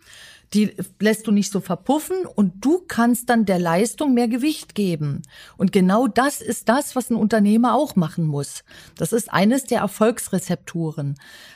[0.53, 5.23] Die lässt du nicht so verpuffen und du kannst dann der Leistung mehr Gewicht geben.
[5.57, 8.63] Und genau das ist das, was ein Unternehmer auch machen muss.
[8.95, 11.15] Das ist eines der Erfolgsrezepturen.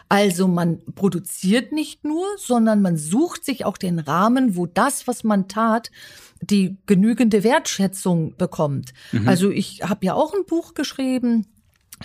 [0.10, 5.24] Also man produziert nicht nur, sondern man sucht sich auch den Rahmen, wo das, was
[5.24, 5.92] man tat,
[6.42, 8.96] die genügende Wertschätzung bekommt.
[9.12, 9.28] Mhm.
[9.28, 11.46] Also ich habe ja auch ein Buch geschrieben,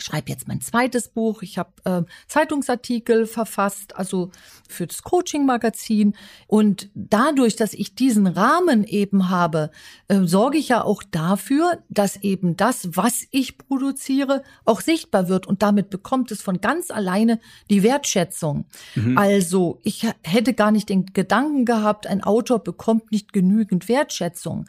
[0.03, 1.43] schreibe jetzt mein zweites Buch.
[1.43, 4.31] Ich habe äh, Zeitungsartikel verfasst, also
[4.69, 6.15] für das Coaching-Magazin.
[6.47, 9.71] Und dadurch, dass ich diesen Rahmen eben habe,
[10.09, 15.47] äh, sorge ich ja auch dafür, dass eben das, was ich produziere, auch sichtbar wird.
[15.47, 18.67] Und damit bekommt es von ganz alleine die Wertschätzung.
[18.95, 19.17] Mhm.
[19.19, 24.67] Also ich hätte gar nicht den Gedanken gehabt, ein Autor bekommt nicht genügend Wertschätzung.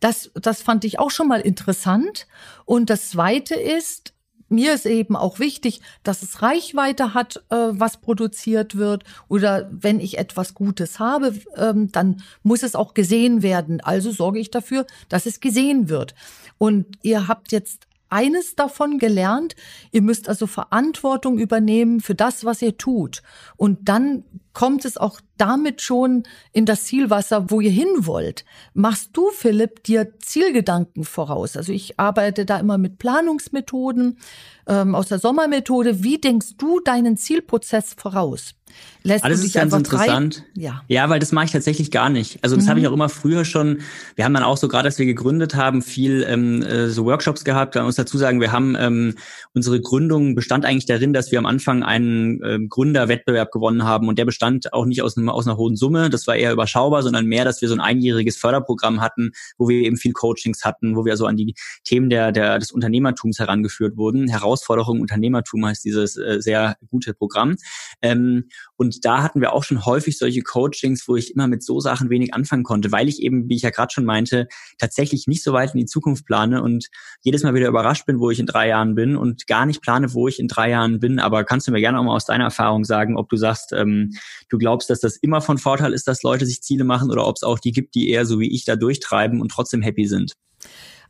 [0.00, 2.26] Das, das fand ich auch schon mal interessant.
[2.64, 4.14] Und das Zweite ist,
[4.52, 9.04] mir ist eben auch wichtig, dass es Reichweite hat, äh, was produziert wird.
[9.28, 13.80] Oder wenn ich etwas Gutes habe, ähm, dann muss es auch gesehen werden.
[13.80, 16.14] Also sorge ich dafür, dass es gesehen wird.
[16.58, 19.56] Und ihr habt jetzt eines davon gelernt.
[19.90, 23.22] Ihr müsst also Verantwortung übernehmen für das, was ihr tut.
[23.56, 28.44] Und dann kommt es auch damit schon in das Zielwasser, wo ihr hin wollt.
[28.74, 31.56] Machst du, Philipp, dir Zielgedanken voraus?
[31.56, 34.18] Also ich arbeite da immer mit Planungsmethoden
[34.66, 36.02] ähm, aus der Sommermethode.
[36.04, 38.54] Wie denkst du deinen Zielprozess voraus?
[39.04, 40.44] Lässt Alles ist ganz interessant.
[40.54, 40.82] Ja.
[40.86, 42.38] ja, weil das mache ich tatsächlich gar nicht.
[42.42, 42.70] Also das mhm.
[42.70, 43.80] habe ich auch immer früher schon.
[44.14, 47.44] Wir haben dann auch so gerade, als wir gegründet haben, viel ähm, äh, so Workshops
[47.44, 47.74] gehabt.
[47.74, 49.14] Da muss dazu sagen, wir haben ähm,
[49.54, 54.18] unsere Gründung bestand eigentlich darin, dass wir am Anfang einen ähm, Gründerwettbewerb gewonnen haben und
[54.18, 56.08] der bestand auch nicht aus, einem, aus einer hohen Summe.
[56.08, 59.78] Das war eher überschaubar, sondern mehr, dass wir so ein einjähriges Förderprogramm hatten, wo wir
[59.78, 63.96] eben viel Coachings hatten, wo wir so an die Themen der, der des Unternehmertums herangeführt
[63.96, 64.28] wurden.
[64.28, 67.56] Herausforderung Unternehmertum heißt dieses äh, sehr gute Programm.
[68.00, 68.44] Ähm,
[68.76, 72.10] und da hatten wir auch schon häufig solche Coachings, wo ich immer mit so Sachen
[72.10, 74.48] wenig anfangen konnte, weil ich eben, wie ich ja gerade schon meinte,
[74.78, 76.88] tatsächlich nicht so weit in die Zukunft plane und
[77.22, 80.14] jedes Mal wieder überrascht bin, wo ich in drei Jahren bin und gar nicht plane,
[80.14, 81.18] wo ich in drei Jahren bin.
[81.18, 84.10] Aber kannst du mir gerne auch mal aus deiner Erfahrung sagen, ob du sagst, ähm,
[84.48, 87.36] du glaubst, dass das immer von Vorteil ist, dass Leute sich Ziele machen oder ob
[87.36, 90.32] es auch die gibt, die eher so wie ich da durchtreiben und trotzdem happy sind?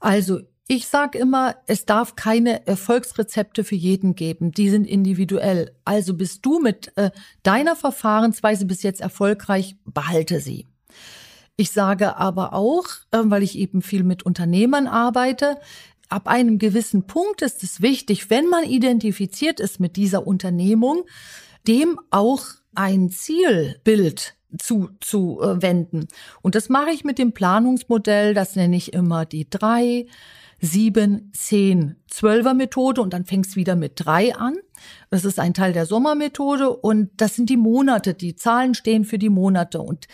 [0.01, 4.53] Also ich sage immer, es darf keine Erfolgsrezepte für jeden geben.
[4.53, 5.75] Die sind individuell.
[5.85, 7.11] Also bist du mit äh,
[7.43, 10.67] deiner Verfahrensweise bis jetzt erfolgreich, behalte sie.
[11.57, 15.59] Ich sage aber auch, äh, weil ich eben viel mit Unternehmern arbeite,
[16.09, 21.05] ab einem gewissen Punkt ist es wichtig, wenn man identifiziert ist mit dieser Unternehmung,
[21.67, 22.45] dem auch
[22.75, 26.09] ein Zielbild zu, zu äh, wenden.
[26.43, 30.07] Und das mache ich mit dem Planungsmodell, das nenne ich immer die drei,
[30.63, 34.57] sieben, zehn, zwölfer Methode und dann fängst wieder mit drei an.
[35.11, 38.15] Das ist ein Teil der Sommermethode und das sind die Monate.
[38.15, 40.07] Die Zahlen stehen für die Monate und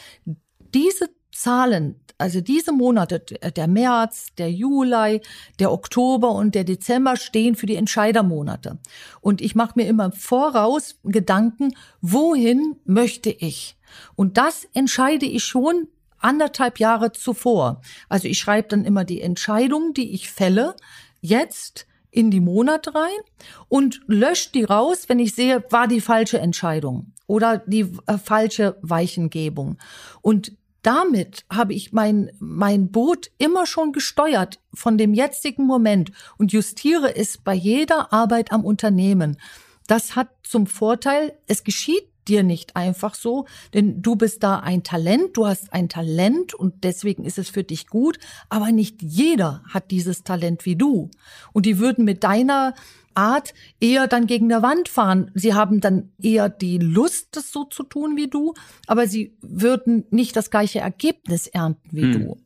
[0.74, 5.20] diese Zahlen, also diese Monate, der März, der Juli,
[5.58, 8.78] der Oktober und der Dezember stehen für die Entscheidermonate.
[9.20, 13.76] Und ich mache mir immer im Voraus Gedanken, wohin möchte ich?
[14.16, 15.88] Und das entscheide ich schon
[16.20, 17.81] anderthalb Jahre zuvor.
[18.09, 20.74] Also ich schreibe dann immer die Entscheidung, die ich fälle,
[21.20, 23.20] jetzt in die Monate rein
[23.68, 28.76] und lösche die raus, wenn ich sehe, war die falsche Entscheidung oder die äh, falsche
[28.83, 29.78] Weichengebung.
[30.22, 30.52] Und
[30.83, 37.14] damit habe ich mein, mein Boot immer schon gesteuert von dem jetzigen Moment und justiere
[37.14, 39.38] es bei jeder Arbeit am Unternehmen.
[39.87, 44.82] Das hat zum Vorteil, es geschieht dir nicht einfach so, denn du bist da ein
[44.82, 49.62] Talent, du hast ein Talent und deswegen ist es für dich gut, aber nicht jeder
[49.68, 51.10] hat dieses Talent wie du.
[51.52, 52.74] Und die würden mit deiner
[53.18, 55.32] Art eher dann gegen der Wand fahren.
[55.34, 58.54] Sie haben dann eher die Lust, das so zu tun wie du,
[58.86, 62.12] aber sie würden nicht das gleiche Ergebnis ernten wie hm.
[62.12, 62.36] du.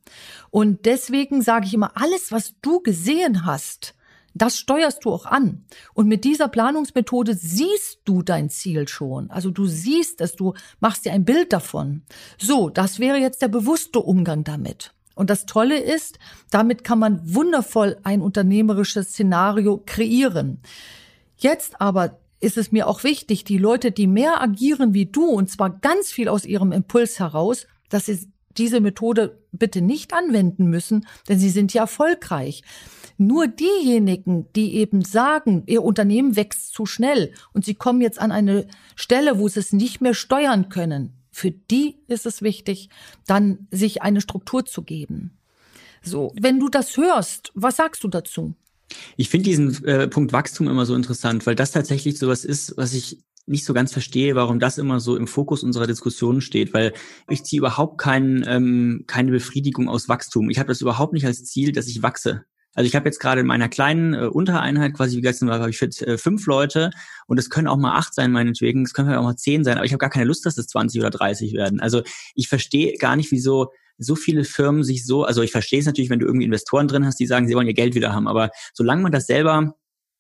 [0.51, 3.95] Und deswegen sage ich immer, alles, was du gesehen hast,
[4.35, 5.65] das steuerst du auch an.
[5.95, 9.31] Und mit dieser Planungsmethode siehst du dein Ziel schon.
[9.31, 12.03] Also du siehst es, du machst dir ein Bild davon.
[12.39, 14.95] So, das wäre jetzt der bewusste Umgang damit.
[15.15, 16.19] Und das Tolle ist,
[16.51, 20.63] damit kann man wundervoll ein unternehmerisches Szenario kreieren.
[21.37, 25.51] Jetzt aber ist es mir auch wichtig, die Leute, die mehr agieren wie du, und
[25.51, 31.07] zwar ganz viel aus ihrem Impuls heraus, dass sie diese Methode bitte nicht anwenden müssen,
[31.29, 32.63] denn sie sind ja erfolgreich.
[33.19, 38.33] Nur diejenigen, die eben sagen, ihr Unternehmen wächst zu schnell und sie kommen jetzt an
[38.33, 42.91] eine Stelle, wo sie es nicht mehr steuern können, für die ist es wichtig,
[43.27, 45.39] dann sich eine Struktur zu geben.
[46.03, 48.55] So, wenn du das hörst, was sagst du dazu?
[49.17, 52.93] Ich finde diesen äh, Punkt Wachstum immer so interessant, weil das tatsächlich sowas ist, was
[52.93, 56.93] ich nicht so ganz verstehe, warum das immer so im Fokus unserer Diskussion steht, weil
[57.29, 60.51] ich ziehe überhaupt kein, ähm, keine Befriedigung aus Wachstum.
[60.51, 62.45] Ich habe das überhaupt nicht als Ziel, dass ich wachse.
[62.75, 65.81] Also ich habe jetzt gerade in meiner kleinen äh, Untereinheit quasi, wie gesagt, habe ich
[65.81, 66.91] jetzt äh, fünf Leute
[67.27, 69.85] und es können auch mal acht sein, meinetwegen, es können auch mal zehn sein, aber
[69.85, 71.81] ich habe gar keine Lust, dass es 20 oder 30 werden.
[71.81, 72.03] Also
[72.35, 76.11] ich verstehe gar nicht, wieso so viele Firmen sich so, also ich verstehe es natürlich,
[76.11, 78.51] wenn du irgendwie Investoren drin hast, die sagen, sie wollen ihr Geld wieder haben, aber
[78.73, 79.75] solange man das selber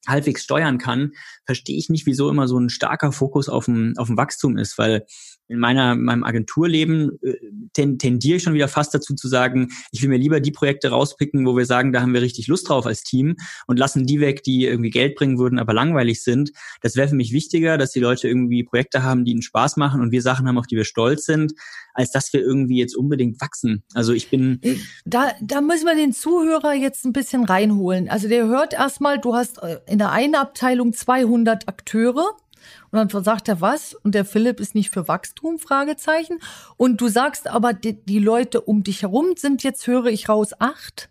[0.07, 1.13] halbwegs steuern kann,
[1.45, 4.79] verstehe ich nicht, wieso immer so ein starker Fokus auf dem, auf dem Wachstum ist,
[4.79, 5.07] weil
[5.53, 7.35] in meiner, meinem Agenturleben äh,
[7.73, 10.89] ten, tendiere ich schon wieder fast dazu zu sagen, ich will mir lieber die Projekte
[10.89, 13.37] rauspicken, wo wir sagen, da haben wir richtig Lust drauf als Team
[13.67, 16.53] und lassen die weg, die irgendwie Geld bringen würden, aber langweilig sind.
[16.81, 20.01] Das wäre für mich wichtiger, dass die Leute irgendwie Projekte haben, die ihnen Spaß machen
[20.01, 21.53] und wir Sachen haben, auf die wir stolz sind,
[21.95, 23.83] als dass wir irgendwie jetzt unbedingt wachsen.
[23.95, 24.61] Also ich bin.
[25.05, 28.09] Da, da müssen wir den Zuhörer jetzt ein bisschen reinholen.
[28.09, 32.37] Also der hört erstmal, du hast äh, in der einen Abteilung 200 Akteure
[32.91, 33.95] und dann sagt er was?
[33.95, 35.59] Und der Philipp ist nicht für Wachstum?
[35.59, 36.39] Fragezeichen.
[36.77, 40.53] Und du sagst aber, die, die Leute um dich herum sind jetzt, höre ich raus,
[40.59, 41.09] acht?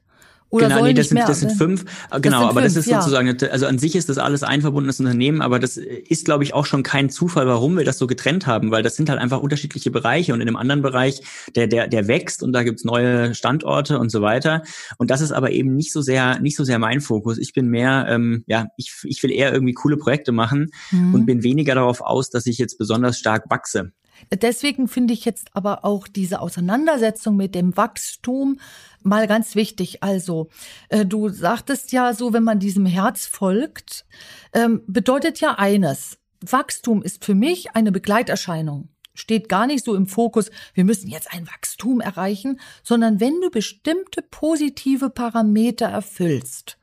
[0.51, 1.85] Oder genau, nee, das sind, das sind fünf.
[2.09, 3.47] Das genau, sind aber fünf, das ist sozusagen, ja.
[3.47, 6.65] also an sich ist das alles ein verbundenes Unternehmen, aber das ist, glaube ich, auch
[6.65, 9.91] schon kein Zufall, warum wir das so getrennt haben, weil das sind halt einfach unterschiedliche
[9.91, 11.21] Bereiche und in dem anderen Bereich,
[11.55, 14.63] der, der, der wächst und da gibt's neue Standorte und so weiter.
[14.97, 17.37] Und das ist aber eben nicht so sehr, nicht so sehr mein Fokus.
[17.37, 21.13] Ich bin mehr, ähm, ja, ich, ich will eher irgendwie coole Projekte machen mhm.
[21.13, 23.93] und bin weniger darauf aus, dass ich jetzt besonders stark wachse.
[24.33, 28.59] Deswegen finde ich jetzt aber auch diese Auseinandersetzung mit dem Wachstum
[29.03, 30.03] mal ganz wichtig.
[30.03, 30.49] Also,
[30.89, 34.05] äh, du sagtest ja so, wenn man diesem Herz folgt,
[34.53, 36.17] ähm, bedeutet ja eines.
[36.41, 38.89] Wachstum ist für mich eine Begleiterscheinung.
[39.13, 43.49] Steht gar nicht so im Fokus, wir müssen jetzt ein Wachstum erreichen, sondern wenn du
[43.49, 46.77] bestimmte positive Parameter erfüllst.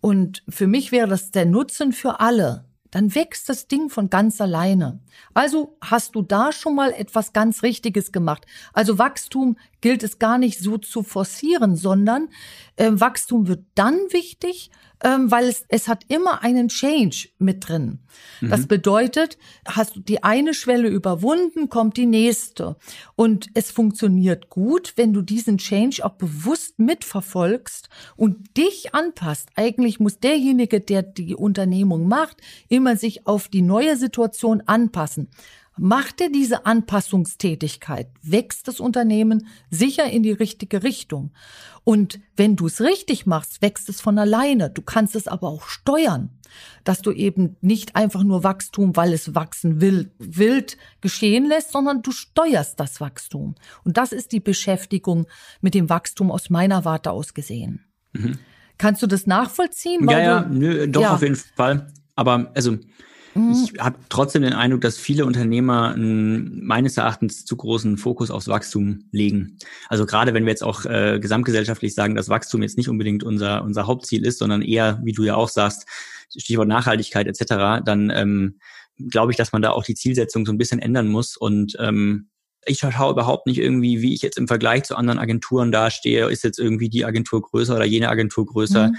[0.00, 4.40] Und für mich wäre das der Nutzen für alle dann wächst das Ding von ganz
[4.40, 5.00] alleine.
[5.34, 8.46] Also hast du da schon mal etwas ganz Richtiges gemacht.
[8.72, 12.30] Also Wachstum gilt es gar nicht so zu forcieren, sondern
[12.76, 14.70] äh, Wachstum wird dann wichtig,
[15.04, 17.98] ähm, weil es, es hat immer einen Change mit drin.
[18.40, 18.48] Mhm.
[18.48, 19.36] Das bedeutet,
[19.68, 22.76] hast du die eine Schwelle überwunden, kommt die nächste.
[23.14, 29.50] Und es funktioniert gut, wenn du diesen Change auch bewusst mitverfolgst und dich anpasst.
[29.54, 32.38] Eigentlich muss derjenige, der die Unternehmung macht,
[32.70, 35.28] immer sich auf die neue Situation anpassen.
[35.76, 41.32] Macht er diese Anpassungstätigkeit, wächst das Unternehmen sicher in die richtige Richtung.
[41.82, 44.70] Und wenn du es richtig machst, wächst es von alleine.
[44.70, 46.30] Du kannst es aber auch steuern,
[46.84, 52.02] dass du eben nicht einfach nur Wachstum, weil es wachsen will, wild geschehen lässt, sondern
[52.02, 53.56] du steuerst das Wachstum.
[53.84, 55.26] Und das ist die Beschäftigung
[55.60, 57.84] mit dem Wachstum aus meiner Warte aus gesehen.
[58.12, 58.38] Mhm.
[58.78, 60.08] Kannst du das nachvollziehen?
[60.08, 61.14] ja, ja, nö, doch ja.
[61.14, 61.88] auf jeden Fall.
[62.16, 62.78] Aber also
[63.34, 63.78] ich mhm.
[63.80, 69.04] habe trotzdem den Eindruck, dass viele Unternehmer einen, meines Erachtens zu großen Fokus aufs Wachstum
[69.10, 69.58] legen.
[69.88, 73.64] Also gerade wenn wir jetzt auch äh, gesamtgesellschaftlich sagen, dass Wachstum jetzt nicht unbedingt unser,
[73.64, 75.86] unser Hauptziel ist, sondern eher, wie du ja auch sagst,
[76.36, 78.58] Stichwort Nachhaltigkeit etc., dann ähm,
[79.10, 81.36] glaube ich, dass man da auch die Zielsetzung so ein bisschen ändern muss.
[81.36, 82.28] Und ähm,
[82.66, 86.28] ich schaue überhaupt nicht irgendwie, wie ich jetzt im Vergleich zu anderen Agenturen dastehe.
[86.28, 88.88] Ist jetzt irgendwie die Agentur größer oder jene Agentur größer?
[88.88, 88.96] Mhm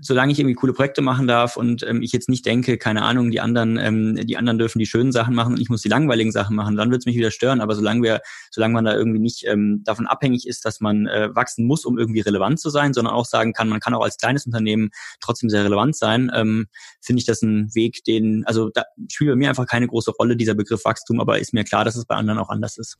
[0.00, 3.30] solange ich irgendwie coole Projekte machen darf und ähm, ich jetzt nicht denke, keine Ahnung,
[3.30, 6.32] die anderen, ähm, die anderen dürfen die schönen Sachen machen und ich muss die langweiligen
[6.32, 7.60] Sachen machen, dann wird es mich wieder stören.
[7.60, 8.20] Aber solange wir,
[8.50, 11.98] solange man da irgendwie nicht ähm, davon abhängig ist, dass man äh, wachsen muss, um
[11.98, 15.48] irgendwie relevant zu sein, sondern auch sagen kann, man kann auch als kleines Unternehmen trotzdem
[15.48, 16.66] sehr relevant sein, ähm,
[17.00, 20.36] finde ich das ein Weg, den, also da spielt bei mir einfach keine große Rolle
[20.36, 22.98] dieser Begriff Wachstum, aber ist mir klar, dass es bei anderen auch anders ist.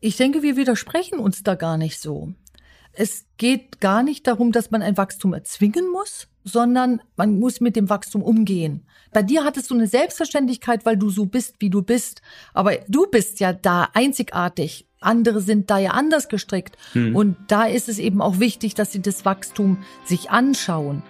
[0.00, 2.34] Ich denke, wir widersprechen uns da gar nicht so
[2.96, 7.76] es geht gar nicht darum, dass man ein Wachstum erzwingen muss, sondern man muss mit
[7.76, 8.86] dem Wachstum umgehen.
[9.12, 12.22] Bei dir hattest du eine Selbstverständlichkeit, weil du so bist, wie du bist.
[12.54, 14.86] Aber du bist ja da einzigartig.
[15.00, 16.76] Andere sind da ja anders gestrickt.
[16.92, 17.14] Hm.
[17.14, 21.02] Und da ist es eben auch wichtig, dass sie das Wachstum sich anschauen.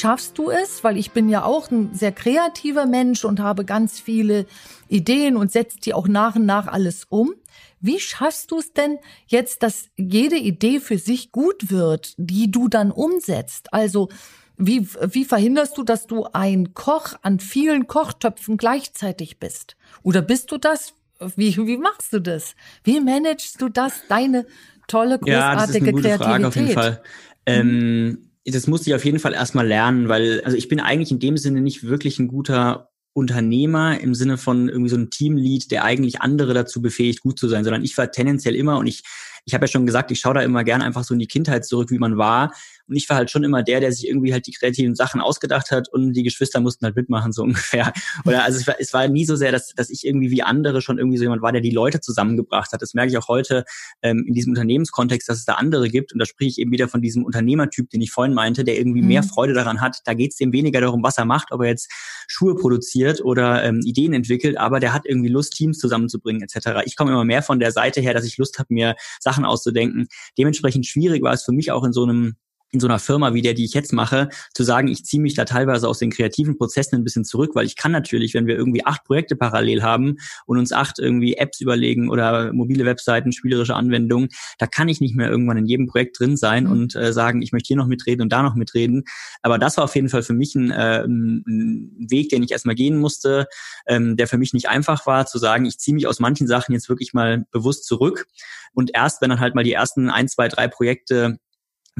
[0.00, 0.82] Schaffst du es?
[0.82, 4.46] Weil ich bin ja auch ein sehr kreativer Mensch und habe ganz viele
[4.88, 7.34] Ideen und setze die auch nach und nach alles um.
[7.80, 12.68] Wie schaffst du es denn jetzt, dass jede Idee für sich gut wird, die du
[12.68, 13.72] dann umsetzt?
[13.72, 14.08] Also
[14.56, 19.76] wie, wie verhinderst du, dass du ein Koch an vielen Kochtöpfen gleichzeitig bist?
[20.02, 20.92] Oder bist du das?
[21.36, 22.54] Wie, wie machst du das?
[22.84, 24.46] Wie managst du das, deine
[24.86, 26.26] tolle, großartige ja, das ist eine gute Kreativität?
[26.26, 27.02] Frage auf jeden Fall.
[27.46, 31.18] Ähm, das musste ich auf jeden Fall erstmal lernen, weil, also ich bin eigentlich in
[31.18, 35.84] dem Sinne nicht wirklich ein guter Unternehmer im Sinne von irgendwie so ein Teamlead, der
[35.84, 39.02] eigentlich andere dazu befähigt, gut zu sein, sondern ich war tendenziell immer und ich,
[39.44, 41.64] ich habe ja schon gesagt, ich schaue da immer gerne einfach so in die Kindheit
[41.64, 42.52] zurück, wie man war
[42.90, 45.70] und ich war halt schon immer der, der sich irgendwie halt die kreativen Sachen ausgedacht
[45.70, 47.92] hat und die Geschwister mussten halt mitmachen, so ungefähr.
[48.26, 50.82] Oder also es war, es war nie so sehr, dass, dass ich irgendwie wie andere
[50.82, 52.82] schon irgendwie so jemand war, der die Leute zusammengebracht hat.
[52.82, 53.64] Das merke ich auch heute
[54.02, 56.12] ähm, in diesem Unternehmenskontext, dass es da andere gibt.
[56.12, 59.02] Und da spreche ich eben wieder von diesem Unternehmertyp, den ich vorhin meinte, der irgendwie
[59.02, 59.08] mhm.
[59.08, 59.98] mehr Freude daran hat.
[60.04, 61.90] Da geht es dem weniger darum, was er macht, ob er jetzt
[62.26, 66.82] Schuhe produziert oder ähm, Ideen entwickelt, aber der hat irgendwie Lust, Teams zusammenzubringen etc.
[66.84, 70.08] Ich komme immer mehr von der Seite her, dass ich Lust habe, mir Sachen auszudenken.
[70.38, 72.36] Dementsprechend schwierig war es für mich auch in so einem
[72.72, 75.34] in so einer Firma wie der, die ich jetzt mache, zu sagen, ich ziehe mich
[75.34, 78.56] da teilweise aus den kreativen Prozessen ein bisschen zurück, weil ich kann natürlich, wenn wir
[78.56, 83.74] irgendwie acht Projekte parallel haben und uns acht irgendwie Apps überlegen oder mobile Webseiten, spielerische
[83.74, 84.28] Anwendungen,
[84.58, 86.72] da kann ich nicht mehr irgendwann in jedem Projekt drin sein mhm.
[86.72, 89.04] und äh, sagen, ich möchte hier noch mitreden und da noch mitreden.
[89.42, 92.74] Aber das war auf jeden Fall für mich ein, äh, ein Weg, den ich erstmal
[92.74, 93.46] gehen musste,
[93.86, 96.72] ähm, der für mich nicht einfach war, zu sagen, ich ziehe mich aus manchen Sachen
[96.72, 98.26] jetzt wirklich mal bewusst zurück.
[98.72, 101.38] Und erst, wenn dann halt mal die ersten ein, zwei, drei Projekte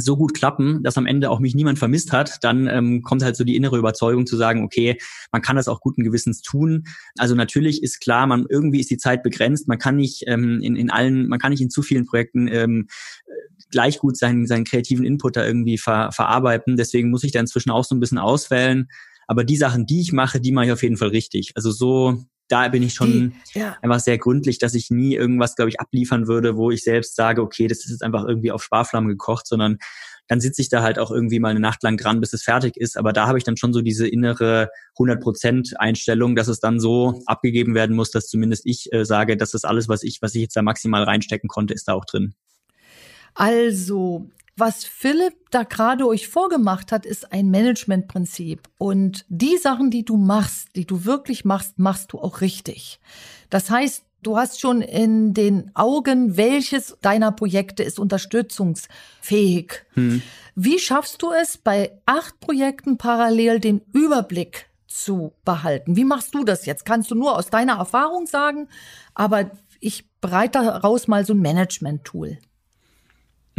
[0.01, 3.37] so gut klappen, dass am Ende auch mich niemand vermisst hat, dann ähm, kommt halt
[3.37, 4.99] so die innere Überzeugung zu sagen, okay,
[5.33, 6.85] man kann das auch guten Gewissens tun.
[7.19, 10.77] Also natürlich ist klar, man irgendwie ist die Zeit begrenzt, man kann nicht ähm, in,
[10.77, 12.89] in allen, man kann nicht in zu vielen Projekten ähm,
[13.71, 16.77] gleich gut seinen, seinen kreativen Input da irgendwie ver, verarbeiten.
[16.77, 18.89] Deswegen muss ich da inzwischen auch so ein bisschen auswählen.
[19.27, 21.53] Aber die Sachen, die ich mache, die mache ich auf jeden Fall richtig.
[21.55, 23.77] Also so da bin ich schon ja.
[23.81, 27.43] einfach sehr gründlich, dass ich nie irgendwas, glaube ich, abliefern würde, wo ich selbst sage,
[27.43, 29.79] okay, das ist jetzt einfach irgendwie auf Sparflammen gekocht, sondern
[30.31, 32.77] dann sitze ich da halt auch irgendwie mal eine Nacht lang dran, bis es fertig
[32.77, 32.97] ist.
[32.97, 37.21] Aber da habe ich dann schon so diese innere 100% Einstellung, dass es dann so
[37.27, 40.43] abgegeben werden muss, dass zumindest ich äh, sage, dass das alles, was ich, was ich
[40.43, 42.35] jetzt da maximal reinstecken konnte, ist da auch drin.
[43.35, 44.29] Also,
[44.61, 48.69] was Philipp da gerade euch vorgemacht hat, ist ein Managementprinzip.
[48.79, 53.01] Und die Sachen, die du machst, die du wirklich machst, machst du auch richtig.
[53.49, 59.85] Das heißt, du hast schon in den Augen, welches deiner Projekte ist unterstützungsfähig.
[59.95, 60.23] Hm.
[60.55, 65.97] Wie schaffst du es, bei acht Projekten parallel den Überblick zu behalten?
[65.97, 66.85] Wie machst du das jetzt?
[66.85, 68.69] Kannst du nur aus deiner Erfahrung sagen,
[69.15, 72.39] aber ich bereite daraus mal so ein Management-Tool.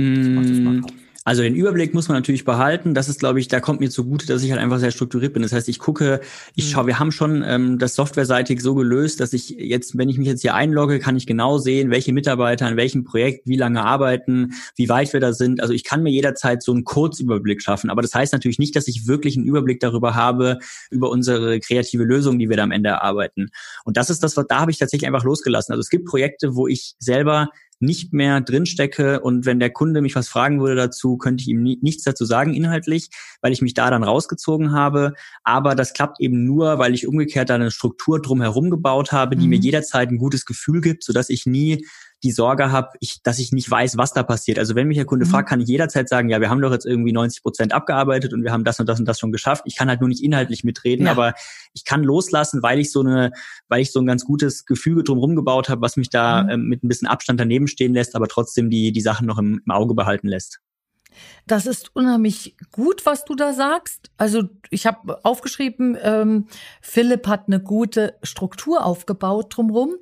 [0.02, 0.86] Mm,
[1.24, 2.96] Also den Überblick muss man natürlich behalten.
[2.96, 5.44] Das ist, glaube ich, da kommt mir zugute, dass ich halt einfach sehr strukturiert bin.
[5.44, 6.20] Das heißt, ich gucke,
[6.56, 6.70] ich mhm.
[6.70, 10.28] schaue, wir haben schon ähm, das softwareseitig so gelöst, dass ich jetzt, wenn ich mich
[10.28, 14.54] jetzt hier einlogge, kann ich genau sehen, welche Mitarbeiter an welchem Projekt wie lange arbeiten,
[14.76, 15.62] wie weit wir da sind.
[15.62, 17.92] Also ich kann mir jederzeit so einen Kurzüberblick schaffen.
[17.92, 20.58] Aber das heißt natürlich nicht, dass ich wirklich einen Überblick darüber habe,
[20.90, 23.52] über unsere kreative Lösung, die wir da am Ende erarbeiten.
[23.86, 25.72] Und das ist das, was da habe ich tatsächlich einfach losgelassen.
[25.72, 27.50] Also es gibt Projekte, wo ich selber
[27.82, 31.64] nicht mehr drinstecke und wenn der Kunde mich was fragen würde dazu, könnte ich ihm
[31.64, 33.10] nie, nichts dazu sagen inhaltlich,
[33.42, 35.14] weil ich mich da dann rausgezogen habe.
[35.44, 39.44] Aber das klappt eben nur, weil ich umgekehrt da eine Struktur drumherum gebaut habe, die
[39.46, 39.50] mhm.
[39.50, 41.86] mir jederzeit ein gutes Gefühl gibt, sodass ich nie
[42.24, 44.60] die Sorge habe, ich, dass ich nicht weiß, was da passiert.
[44.60, 45.30] Also wenn mich der Kunde mhm.
[45.30, 48.44] fragt, kann ich jederzeit sagen, ja, wir haben doch jetzt irgendwie 90 Prozent abgearbeitet und
[48.44, 49.64] wir haben das und das und das schon geschafft.
[49.66, 51.12] Ich kann halt nur nicht inhaltlich mitreden, ja.
[51.12, 51.34] aber
[51.74, 53.32] ich kann loslassen, weil ich so eine,
[53.68, 56.50] weil ich so ein ganz gutes Gefüge drumherum gebaut habe, was mich da mhm.
[56.50, 59.62] ähm, mit ein bisschen Abstand daneben stehen lässt, aber trotzdem die, die Sachen noch im,
[59.66, 60.62] im Auge behalten lässt.
[61.48, 64.12] Das ist unheimlich gut, was du da sagst.
[64.18, 66.48] Also ich habe aufgeschrieben, ähm,
[66.82, 69.96] Philipp hat eine gute Struktur aufgebaut drumherum.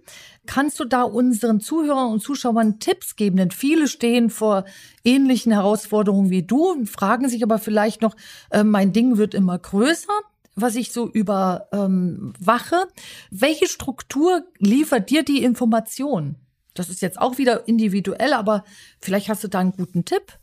[0.45, 3.38] Kannst du da unseren Zuhörern und Zuschauern Tipps geben?
[3.38, 4.66] Denn viele stehen vor
[5.03, 8.16] ähnlichen Herausforderungen wie du und fragen sich aber vielleicht noch,
[8.51, 10.14] äh, mein Ding wird immer größer
[10.62, 12.76] was ich so überwache.
[12.76, 12.89] Ähm,
[13.32, 16.36] Welche Struktur liefert dir die Information?
[16.74, 18.64] Das ist jetzt auch wieder individuell, aber
[19.01, 20.39] vielleicht hast du da einen guten Tipp.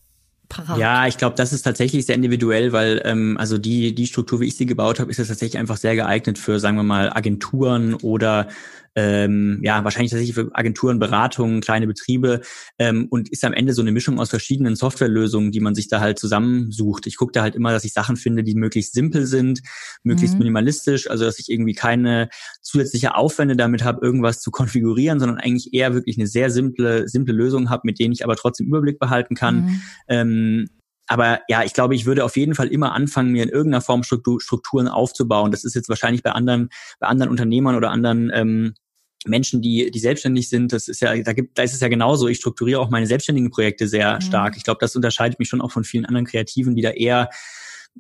[0.49, 0.79] Parat.
[0.79, 4.47] Ja, ich glaube, das ist tatsächlich sehr individuell, weil ähm, also die die Struktur, wie
[4.47, 7.95] ich sie gebaut habe, ist jetzt tatsächlich einfach sehr geeignet für, sagen wir mal, Agenturen
[7.95, 8.49] oder
[8.97, 12.41] ähm, ja, wahrscheinlich tatsächlich für Agenturen, Beratungen, kleine Betriebe
[12.79, 16.01] ähm, und ist am Ende so eine Mischung aus verschiedenen Softwarelösungen, die man sich da
[16.01, 17.07] halt zusammensucht.
[17.07, 19.61] Ich gucke da halt immer, dass ich Sachen finde, die möglichst simpel sind,
[20.03, 20.39] möglichst mhm.
[20.39, 22.31] minimalistisch, also dass ich irgendwie keine
[22.63, 27.35] zusätzliche Aufwände damit habe, irgendwas zu konfigurieren, sondern eigentlich eher wirklich eine sehr simple, simple
[27.35, 29.57] Lösung habe, mit denen ich aber trotzdem Überblick behalten kann.
[29.57, 29.83] Mhm.
[30.09, 30.69] Ähm,
[31.07, 34.03] aber ja, ich glaube, ich würde auf jeden Fall immer anfangen, mir in irgendeiner Form
[34.03, 35.51] Strukturen aufzubauen.
[35.51, 38.75] Das ist jetzt wahrscheinlich bei anderen, bei anderen Unternehmern oder anderen ähm,
[39.29, 42.29] Menschen, die, die selbstständig sind, das ist ja, da gibt, da ist es ja genauso.
[42.29, 44.21] Ich strukturiere auch meine selbstständigen Projekte sehr mhm.
[44.21, 44.57] stark.
[44.57, 47.31] Ich glaube, das unterscheidet mich schon auch von vielen anderen Kreativen, die da eher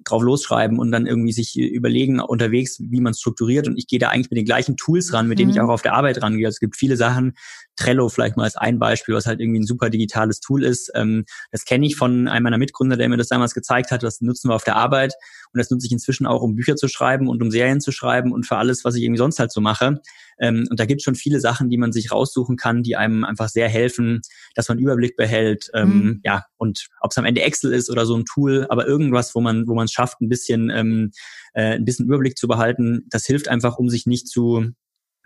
[0.05, 3.67] drauf losschreiben und dann irgendwie sich überlegen unterwegs, wie man strukturiert.
[3.67, 5.57] Und ich gehe da eigentlich mit den gleichen Tools ran, mit denen mhm.
[5.57, 6.47] ich auch auf der Arbeit rangehe.
[6.47, 7.35] Also es gibt viele Sachen,
[7.77, 10.91] Trello vielleicht mal als ein Beispiel, was halt irgendwie ein super digitales Tool ist.
[10.95, 14.03] Ähm, das kenne ich von einem meiner Mitgründer, der mir das damals gezeigt hat.
[14.03, 15.15] Das nutzen wir auf der Arbeit.
[15.53, 18.33] Und das nutze ich inzwischen auch, um Bücher zu schreiben und um Serien zu schreiben
[18.33, 20.01] und für alles, was ich irgendwie sonst halt so mache.
[20.39, 23.25] Ähm, und da gibt es schon viele Sachen, die man sich raussuchen kann, die einem
[23.25, 24.21] einfach sehr helfen,
[24.55, 25.71] dass man Überblick behält.
[25.75, 26.21] Ähm, mhm.
[26.25, 29.41] Ja, und ob es am Ende Excel ist oder so ein Tool, aber irgendwas, wo
[29.41, 31.11] man, wo man es schafft, ein bisschen, ähm,
[31.55, 34.73] äh, ein bisschen Überblick zu behalten, das hilft einfach, um sich nicht zu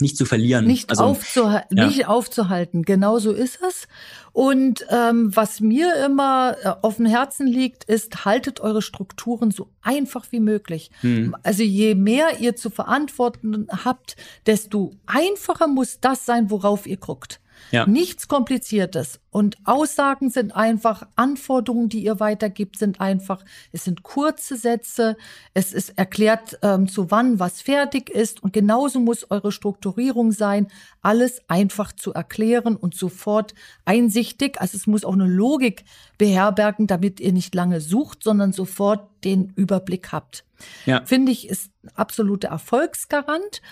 [0.01, 0.67] nicht zu verlieren.
[0.67, 1.87] Nicht, also, aufzuha ja.
[1.87, 3.89] nicht aufzuhalten, genau so ist es.
[4.33, 9.69] Und ähm, was mir immer äh, auf dem Herzen liegt, ist, haltet eure Strukturen so
[9.83, 10.91] einfach wie möglich.
[11.01, 11.35] Hm.
[11.43, 17.41] Also je mehr ihr zu verantworten habt, desto einfacher muss das sein, worauf ihr guckt.
[17.71, 17.87] Ja.
[17.87, 19.21] Nichts Kompliziertes.
[19.31, 25.17] Und Aussagen sind einfach, Anforderungen, die ihr weitergibt, sind einfach, es sind kurze Sätze,
[25.55, 28.43] es ist erklärt, ähm, zu wann was fertig ist.
[28.43, 30.67] Und genauso muss eure Strukturierung sein,
[31.01, 33.55] alles einfach zu erklären und sofort
[33.85, 34.61] einsichtig.
[34.61, 35.85] Also es muss auch eine Logik
[36.19, 40.45] beherbergen, damit ihr nicht lange sucht, sondern sofort den Überblick habt.
[40.87, 41.03] Ja.
[41.05, 43.63] Finde ich, ist absoluter Erfolgsgarant.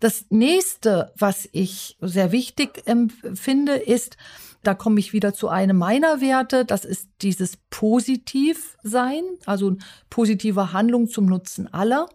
[0.00, 4.16] Das nächste, was ich sehr wichtig empfinde, ist,
[4.62, 9.76] da komme ich wieder zu einem meiner Werte, das ist dieses Positivsein, also
[10.10, 12.08] positive Handlung zum Nutzen aller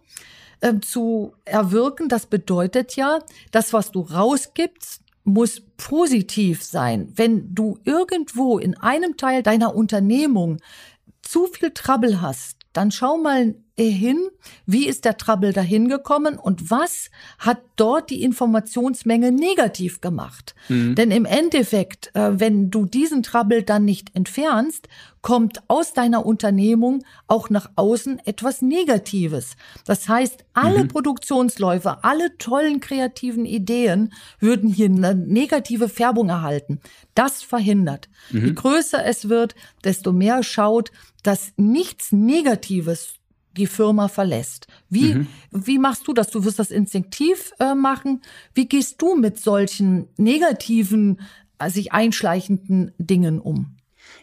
[0.60, 2.08] äh, zu erwirken.
[2.08, 3.20] Das bedeutet ja,
[3.50, 7.10] das, was du rausgibst, muss positiv sein.
[7.16, 10.58] Wenn du irgendwo in einem Teil deiner Unternehmung
[11.22, 14.28] zu viel Trouble hast, dann schau mal hin,
[14.66, 20.54] wie ist der Trouble dahin gekommen und was hat dort die Informationsmenge negativ gemacht.
[20.68, 20.94] Mhm.
[20.94, 24.88] Denn im Endeffekt, äh, wenn du diesen Trouble dann nicht entfernst,
[25.22, 29.56] kommt aus deiner Unternehmung auch nach außen etwas Negatives.
[29.86, 30.88] Das heißt, alle mhm.
[30.88, 36.78] Produktionsläufe, alle tollen kreativen Ideen würden hier eine negative Färbung erhalten.
[37.14, 38.08] Das verhindert.
[38.30, 38.44] Mhm.
[38.44, 40.92] Je größer es wird, desto mehr schaut,
[41.24, 43.14] dass nichts Negatives
[43.56, 44.66] die Firma verlässt.
[44.88, 45.28] Wie, mhm.
[45.50, 46.28] wie machst du das?
[46.30, 48.22] Du wirst das instinktiv äh, machen.
[48.54, 51.20] Wie gehst du mit solchen negativen,
[51.58, 53.76] äh, sich einschleichenden Dingen um?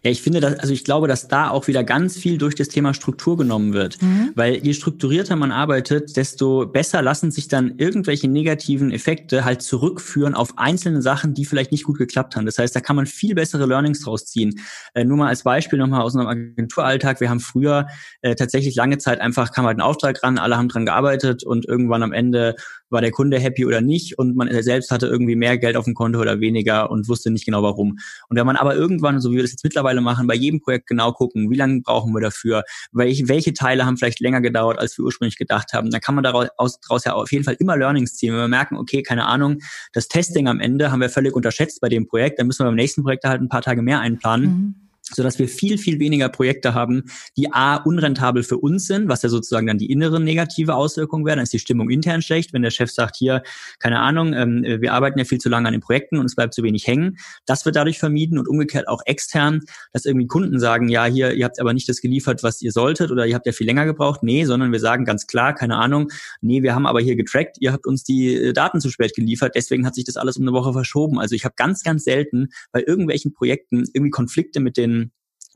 [0.03, 2.69] Ja, ich finde, dass, also ich glaube, dass da auch wieder ganz viel durch das
[2.69, 4.01] Thema Struktur genommen wird.
[4.01, 4.31] Mhm.
[4.33, 10.33] Weil je strukturierter man arbeitet, desto besser lassen sich dann irgendwelche negativen Effekte halt zurückführen
[10.33, 12.47] auf einzelne Sachen, die vielleicht nicht gut geklappt haben.
[12.47, 14.59] Das heißt, da kann man viel bessere Learnings draus ziehen.
[14.95, 17.19] Äh, nur mal als Beispiel nochmal aus unserem Agenturalltag.
[17.21, 17.87] Wir haben früher
[18.21, 21.67] äh, tatsächlich lange Zeit einfach kam halt ein Auftrag ran, alle haben dran gearbeitet und
[21.67, 22.55] irgendwann am Ende
[22.91, 25.93] war der Kunde happy oder nicht und man selbst hatte irgendwie mehr Geld auf dem
[25.93, 27.97] Konto oder weniger und wusste nicht genau warum.
[28.29, 30.87] Und wenn man aber irgendwann, so wie wir das jetzt mittlerweile machen, bei jedem Projekt
[30.87, 34.97] genau gucken, wie lange brauchen wir dafür, welche, welche Teile haben vielleicht länger gedauert, als
[34.97, 36.47] wir ursprünglich gedacht haben, dann kann man daraus
[36.81, 38.33] daraus ja auf jeden Fall immer Learnings ziehen.
[38.33, 39.59] Wenn wir merken, okay, keine Ahnung,
[39.93, 42.75] das Testing am Ende haben wir völlig unterschätzt bei dem Projekt, dann müssen wir beim
[42.75, 44.45] nächsten Projekt halt ein paar Tage mehr einplanen.
[44.49, 47.03] Mhm so dass wir viel, viel weniger Projekte haben,
[47.37, 51.37] die A, unrentabel für uns sind, was ja sozusagen dann die innere negative Auswirkung wäre.
[51.37, 53.43] Dann ist die Stimmung intern schlecht, wenn der Chef sagt, hier,
[53.79, 56.53] keine Ahnung, ähm, wir arbeiten ja viel zu lange an den Projekten und es bleibt
[56.53, 57.17] zu wenig hängen.
[57.45, 59.61] Das wird dadurch vermieden und umgekehrt auch extern,
[59.93, 63.11] dass irgendwie Kunden sagen, ja, hier, ihr habt aber nicht das geliefert, was ihr solltet
[63.11, 64.23] oder ihr habt ja viel länger gebraucht.
[64.23, 66.09] Nee, sondern wir sagen ganz klar, keine Ahnung,
[66.41, 69.53] nee, wir haben aber hier getrackt, ihr habt uns die äh, Daten zu spät geliefert,
[69.55, 71.19] deswegen hat sich das alles um eine Woche verschoben.
[71.19, 75.00] Also ich habe ganz, ganz selten bei irgendwelchen Projekten irgendwie Konflikte mit den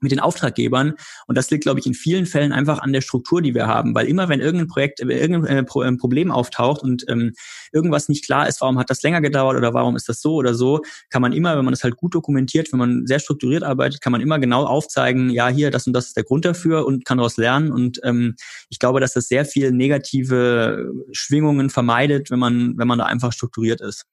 [0.01, 0.93] mit den Auftraggebern.
[1.27, 3.95] Und das liegt, glaube ich, in vielen Fällen einfach an der Struktur, die wir haben.
[3.95, 7.33] Weil immer, wenn irgendein Projekt, äh, irgendein äh, ähm, Problem auftaucht und ähm,
[7.71, 10.53] irgendwas nicht klar ist, warum hat das länger gedauert oder warum ist das so oder
[10.53, 14.01] so, kann man immer, wenn man es halt gut dokumentiert, wenn man sehr strukturiert arbeitet,
[14.01, 17.05] kann man immer genau aufzeigen, ja, hier, das und das ist der Grund dafür und
[17.05, 17.71] kann daraus lernen.
[17.71, 18.35] Und ähm,
[18.69, 23.31] ich glaube, dass das sehr viel negative Schwingungen vermeidet, wenn man, wenn man da einfach
[23.31, 24.05] strukturiert ist.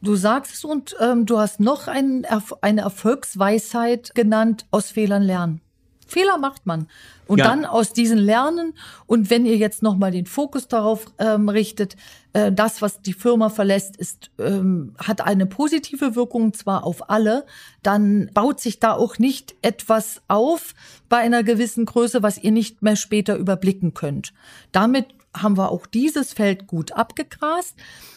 [0.00, 2.26] Du sagst es und ähm, du hast noch ein,
[2.60, 5.60] eine Erfolgsweisheit genannt, aus Fehlern lernen.
[6.08, 6.88] Fehler macht man.
[7.26, 7.44] Und ja.
[7.44, 8.72] dann aus diesen lernen.
[9.06, 11.96] Und wenn ihr jetzt nochmal den Fokus darauf ähm, richtet,
[12.32, 17.44] äh, das, was die Firma verlässt, ist, ähm, hat eine positive Wirkung zwar auf alle,
[17.82, 20.74] dann baut sich da auch nicht etwas auf
[21.10, 24.32] bei einer gewissen Größe, was ihr nicht mehr später überblicken könnt.
[24.72, 25.06] Damit
[25.42, 27.76] haben wir auch dieses Feld gut abgegrast.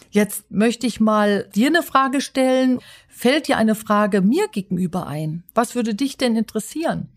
[0.10, 2.80] Jetzt möchte ich mal dir eine Frage stellen.
[3.08, 5.44] Fällt dir eine Frage mir gegenüber ein?
[5.56, 7.10] Was würde dich denn interessieren?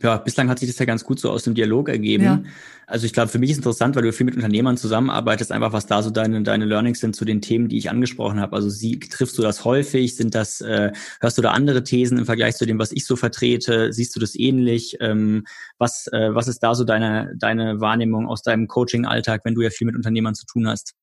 [0.00, 2.24] Ja, bislang hat sich das ja ganz gut so aus dem Dialog ergeben.
[2.24, 2.42] Ja.
[2.86, 5.86] Also ich glaube, für mich ist interessant, weil du viel mit Unternehmern zusammenarbeitest, einfach was
[5.86, 8.54] da so deine, deine Learnings sind zu den Themen, die ich angesprochen habe.
[8.54, 10.14] Also sie, triffst du das häufig?
[10.14, 13.16] Sind das, äh, hörst du da andere Thesen im Vergleich zu dem, was ich so
[13.16, 13.92] vertrete?
[13.92, 14.96] Siehst du das ähnlich?
[15.00, 15.44] Ähm,
[15.78, 19.70] was, äh, was ist da so deine, deine Wahrnehmung aus deinem Coaching-Alltag, wenn du ja
[19.70, 20.94] viel mit Unternehmern zu tun hast?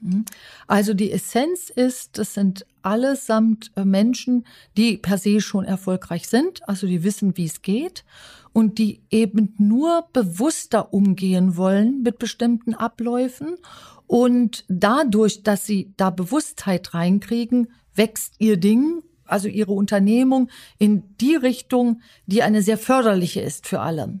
[0.00, 0.24] Mhm.
[0.66, 4.46] Also die Essenz ist, das sind allesamt äh, Menschen,
[4.76, 8.04] die per se schon erfolgreich sind, also die wissen, wie es geht
[8.52, 13.56] und die eben nur bewusster umgehen wollen mit bestimmten Abläufen
[14.06, 21.36] und dadurch, dass sie da Bewusstheit reinkriegen, wächst ihr Ding, also ihre Unternehmung in die
[21.36, 24.20] Richtung, die eine sehr förderliche ist für alle.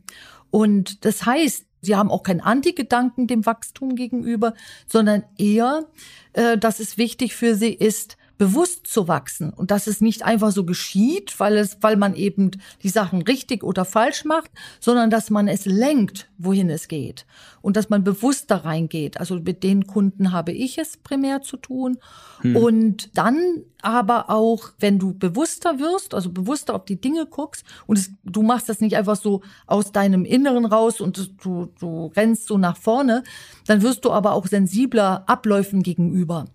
[0.50, 4.54] Und das heißt, Sie haben auch keinen Anti-Gedanken dem Wachstum gegenüber,
[4.86, 5.86] sondern eher,
[6.32, 10.50] äh, dass es wichtig für sie ist, bewusst zu wachsen und dass es nicht einfach
[10.50, 15.28] so geschieht, weil es, weil man eben die Sachen richtig oder falsch macht, sondern dass
[15.28, 17.26] man es lenkt, wohin es geht
[17.60, 19.20] und dass man bewusst da reingeht.
[19.20, 21.98] Also mit den Kunden habe ich es primär zu tun
[22.40, 22.56] hm.
[22.56, 23.36] und dann
[23.82, 28.40] aber auch, wenn du bewusster wirst, also bewusster auf die Dinge guckst und es, du
[28.40, 32.78] machst das nicht einfach so aus deinem Inneren raus und du, du rennst so nach
[32.78, 33.22] vorne,
[33.66, 36.46] dann wirst du aber auch sensibler Abläufen gegenüber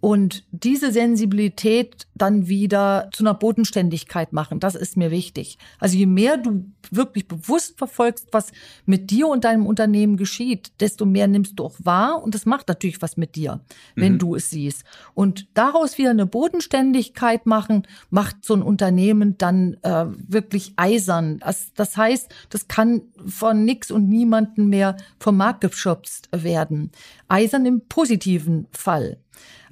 [0.00, 4.60] und diese Sensibilität dann wieder zu einer Bodenständigkeit machen.
[4.60, 5.58] Das ist mir wichtig.
[5.78, 8.52] Also je mehr du wirklich bewusst verfolgst, was
[8.86, 12.68] mit dir und deinem Unternehmen geschieht, desto mehr nimmst du auch wahr und das macht
[12.68, 13.60] natürlich was mit dir,
[13.94, 14.18] wenn mhm.
[14.18, 14.84] du es siehst.
[15.14, 21.38] Und daraus wieder eine Bodenständigkeit machen, macht so ein Unternehmen dann äh, wirklich eisern.
[21.38, 26.90] Das, das heißt, das kann von nix und niemanden mehr vom Markt geschubst werden.
[27.28, 29.18] Eisern im positiven Fall.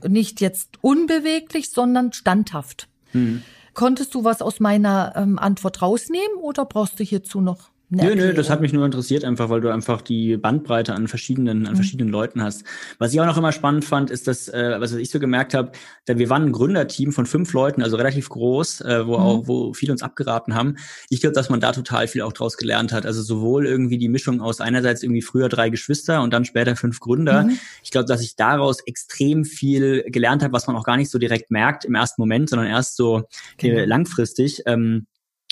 [0.06, 2.88] Nicht jetzt unbeweglich, sondern standhaft.
[3.12, 3.42] Mhm.
[3.74, 8.34] Konntest du was aus meiner ähm, Antwort rausnehmen oder brauchst du hierzu noch Nö, nö,
[8.34, 11.76] das hat mich nur interessiert, einfach weil du einfach die Bandbreite an verschiedenen, an mhm.
[11.76, 12.64] verschiedenen Leuten hast.
[12.98, 15.70] Was ich auch noch immer spannend fand, ist dass, äh, was ich so gemerkt habe,
[16.06, 19.22] wir waren ein Gründerteam von fünf Leuten, also relativ groß, äh, wo mhm.
[19.22, 20.76] auch, wo viele uns abgeraten haben.
[21.10, 23.06] Ich glaube, dass man da total viel auch draus gelernt hat.
[23.06, 26.98] Also sowohl irgendwie die Mischung aus einerseits irgendwie früher drei Geschwister und dann später fünf
[26.98, 27.44] Gründer.
[27.44, 27.58] Mhm.
[27.84, 31.20] Ich glaube, dass ich daraus extrem viel gelernt habe, was man auch gar nicht so
[31.20, 33.22] direkt merkt im ersten Moment, sondern erst so äh,
[33.58, 33.84] genau.
[33.86, 34.62] langfristig.
[34.66, 35.06] Ähm,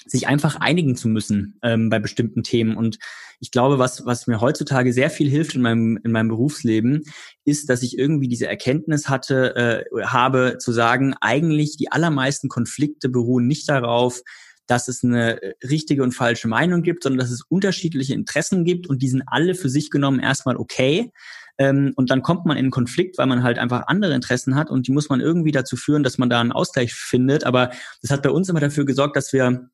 [0.07, 2.77] sich einfach einigen zu müssen ähm, bei bestimmten Themen.
[2.77, 2.99] Und
[3.41, 7.03] ich glaube, was, was mir heutzutage sehr viel hilft in meinem, in meinem Berufsleben,
[7.45, 9.57] ist, dass ich irgendwie diese Erkenntnis hatte,
[9.95, 14.23] äh, habe, zu sagen, eigentlich die allermeisten Konflikte beruhen nicht darauf,
[14.67, 19.03] dass es eine richtige und falsche Meinung gibt, sondern dass es unterschiedliche Interessen gibt und
[19.03, 21.13] die sind alle für sich genommen erstmal okay.
[21.59, 24.71] Ähm, und dann kommt man in einen Konflikt, weil man halt einfach andere Interessen hat
[24.71, 27.45] und die muss man irgendwie dazu führen, dass man da einen Ausgleich findet.
[27.45, 27.71] Aber
[28.03, 29.69] das hat bei uns immer dafür gesorgt, dass wir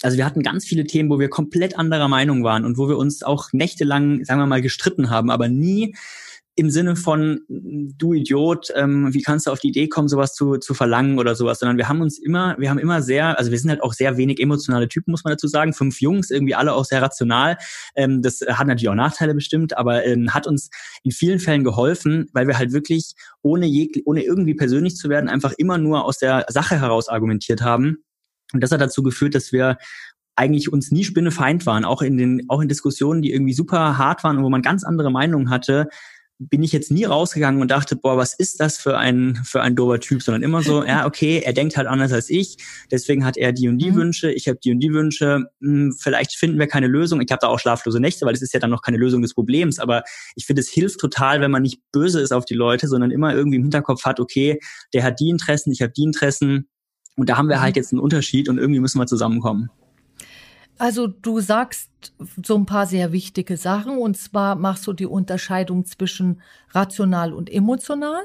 [0.00, 2.98] also wir hatten ganz viele Themen, wo wir komplett anderer Meinung waren und wo wir
[2.98, 5.94] uns auch nächtelang, sagen wir mal, gestritten haben, aber nie
[6.54, 10.58] im Sinne von du Idiot, ähm, wie kannst du auf die Idee kommen, sowas zu,
[10.58, 13.58] zu verlangen oder sowas, sondern wir haben uns immer, wir haben immer sehr, also wir
[13.58, 15.72] sind halt auch sehr wenig emotionale Typen, muss man dazu sagen.
[15.72, 17.56] Fünf Jungs, irgendwie alle auch sehr rational.
[17.96, 20.68] Ähm, das hat natürlich auch Nachteile bestimmt, aber ähm, hat uns
[21.04, 23.66] in vielen Fällen geholfen, weil wir halt wirklich ohne,
[24.04, 28.04] ohne irgendwie persönlich zu werden, einfach immer nur aus der Sache heraus argumentiert haben.
[28.52, 29.78] Und das hat dazu geführt, dass wir
[30.36, 34.24] eigentlich uns nie Spinnefeind waren, auch in den, auch in Diskussionen, die irgendwie super hart
[34.24, 35.88] waren und wo man ganz andere Meinungen hatte,
[36.38, 39.76] bin ich jetzt nie rausgegangen und dachte, boah, was ist das für ein, für ein
[39.76, 42.56] dober Typ, sondern immer so, ja, okay, er denkt halt anders als ich,
[42.90, 43.96] deswegen hat er die und die mhm.
[43.96, 47.20] Wünsche, ich habe die und die Wünsche, hm, vielleicht finden wir keine Lösung.
[47.20, 49.34] Ich habe da auch schlaflose Nächte, weil das ist ja dann noch keine Lösung des
[49.34, 50.02] Problems, aber
[50.34, 53.34] ich finde, es hilft total, wenn man nicht böse ist auf die Leute, sondern immer
[53.34, 54.58] irgendwie im Hinterkopf hat, okay,
[54.92, 56.68] der hat die Interessen, ich habe die Interessen
[57.16, 57.80] und da haben wir halt mhm.
[57.80, 59.70] jetzt einen Unterschied und irgendwie müssen wir zusammenkommen.
[60.78, 61.90] Also du sagst
[62.42, 66.40] so ein paar sehr wichtige Sachen und zwar machst du die Unterscheidung zwischen
[66.70, 68.22] rational und emotional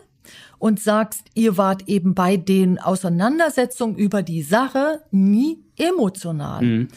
[0.57, 6.63] und sagst, ihr wart eben bei den Auseinandersetzungen über die Sache nie emotional.
[6.63, 6.87] Mhm.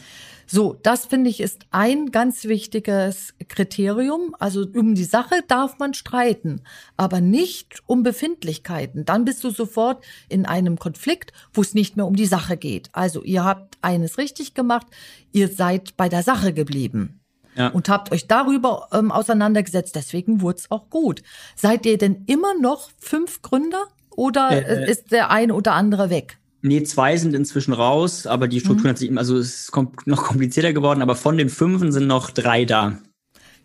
[0.53, 4.35] So, das finde ich ist ein ganz wichtiges Kriterium.
[4.37, 6.59] Also um die Sache darf man streiten,
[6.97, 9.05] aber nicht um Befindlichkeiten.
[9.05, 12.89] Dann bist du sofort in einem Konflikt, wo es nicht mehr um die Sache geht.
[12.91, 14.87] Also ihr habt eines richtig gemacht,
[15.31, 17.21] ihr seid bei der Sache geblieben.
[17.55, 17.69] Ja.
[17.69, 19.95] Und habt euch darüber ähm, auseinandergesetzt.
[19.95, 21.23] Deswegen wurde es auch gut.
[21.55, 26.09] Seid ihr denn immer noch fünf Gründer oder äh, äh, ist der eine oder andere
[26.09, 26.40] weg?
[26.61, 28.89] Nee, zwei sind inzwischen raus, aber die Struktur mhm.
[28.89, 32.65] hat sich, also es ist noch komplizierter geworden, aber von den fünfen sind noch drei
[32.65, 32.99] da.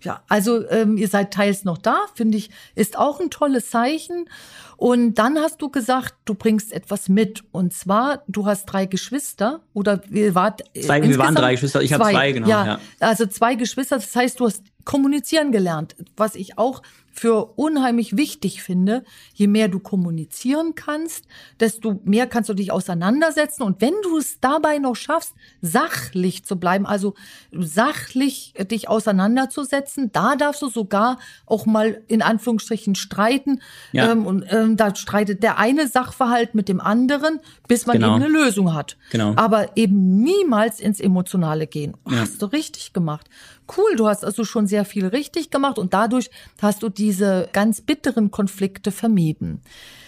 [0.02, 4.28] Ja, also ähm, ihr seid teils noch da, finde ich, ist auch ein tolles Zeichen.
[4.76, 7.42] Und dann hast du gesagt, du bringst etwas mit.
[7.50, 11.82] Und zwar, du hast drei Geschwister oder wir wart zwei, wir waren drei Geschwister.
[11.82, 12.48] Ich habe zwei, genau.
[12.48, 13.96] Ja, ja, also zwei Geschwister.
[13.96, 16.82] Das heißt, du hast kommunizieren gelernt, was ich auch
[17.18, 19.02] für unheimlich wichtig finde.
[19.34, 21.24] Je mehr du kommunizieren kannst,
[21.58, 23.62] desto mehr kannst du dich auseinandersetzen.
[23.62, 27.14] Und wenn du es dabei noch schaffst, sachlich zu bleiben, also
[27.52, 33.62] sachlich dich auseinanderzusetzen, da darfst du sogar auch mal in Anführungsstrichen streiten.
[33.92, 34.12] Ja.
[34.12, 38.16] Ähm, und ähm, da streitet der eine Sachverhalt mit dem anderen, bis man genau.
[38.16, 38.98] eben eine Lösung hat.
[39.10, 39.32] Genau.
[39.36, 41.96] Aber eben niemals ins Emotionale gehen.
[42.10, 42.18] Ja.
[42.20, 43.30] Hast du richtig gemacht
[43.76, 47.80] cool, du hast also schon sehr viel richtig gemacht und dadurch hast du diese ganz
[47.80, 49.62] bitteren Konflikte vermieden.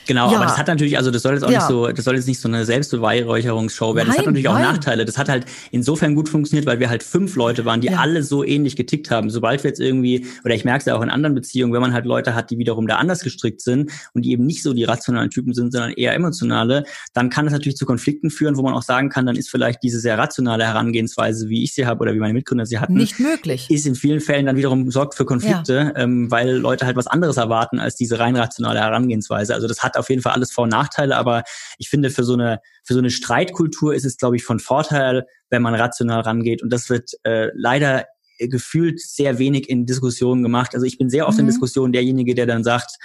[0.09, 0.37] Genau, ja.
[0.37, 1.59] aber das hat natürlich, also das soll jetzt auch ja.
[1.59, 4.09] nicht so, das soll jetzt nicht so eine Selbstbeweihräucherungsshow werden.
[4.09, 4.65] Nein, das hat natürlich nein.
[4.65, 5.05] auch Nachteile.
[5.05, 7.99] Das hat halt insofern gut funktioniert, weil wir halt fünf Leute waren, die ja.
[7.99, 9.29] alle so ähnlich getickt haben.
[9.29, 11.93] Sobald wir jetzt irgendwie, oder ich merke es ja auch in anderen Beziehungen, wenn man
[11.93, 14.85] halt Leute hat, die wiederum da anders gestrickt sind und die eben nicht so die
[14.85, 18.73] rationalen Typen sind, sondern eher emotionale, dann kann das natürlich zu Konflikten führen, wo man
[18.73, 22.15] auch sagen kann, dann ist vielleicht diese sehr rationale Herangehensweise, wie ich sie habe oder
[22.15, 23.67] wie meine Mitgründer sie hatten, nicht möglich.
[23.69, 27.37] Ist in vielen Fällen dann wiederum sorgt für Konflikte, ähm, weil Leute halt was anderes
[27.37, 29.53] erwarten als diese rein rationale Herangehensweise.
[29.53, 31.43] Also das hat auf jeden Fall alles Vor- und Nachteile, aber
[31.79, 35.27] ich finde, für so eine, für so eine Streitkultur ist es, glaube ich, von Vorteil,
[35.51, 36.63] wenn man rational rangeht.
[36.63, 38.07] Und das wird äh, leider
[38.39, 40.75] gefühlt sehr wenig in Diskussionen gemacht.
[40.75, 41.41] Also ich bin sehr oft mhm.
[41.41, 42.97] in Diskussionen derjenige, der dann sagt,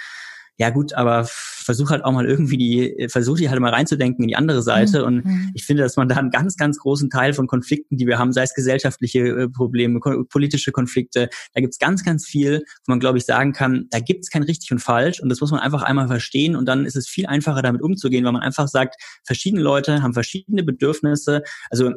[0.56, 1.28] ja gut, aber
[1.64, 5.00] versuch halt auch mal irgendwie die, versuch die halt mal reinzudenken in die andere Seite.
[5.00, 5.04] Mhm.
[5.06, 5.50] Und mhm.
[5.54, 8.32] ich finde, dass man da einen ganz, ganz großen Teil von Konflikten, die wir haben,
[8.32, 13.18] sei es gesellschaftliche äh, Probleme, politische Konflikte, da gibt's ganz, ganz viel, wo man, glaube
[13.18, 15.20] ich, sagen kann, da gibt's kein richtig und falsch.
[15.20, 16.56] Und das muss man einfach einmal verstehen.
[16.56, 20.12] Und dann ist es viel einfacher, damit umzugehen, weil man einfach sagt, verschiedene Leute haben
[20.12, 21.42] verschiedene Bedürfnisse.
[21.70, 21.92] Also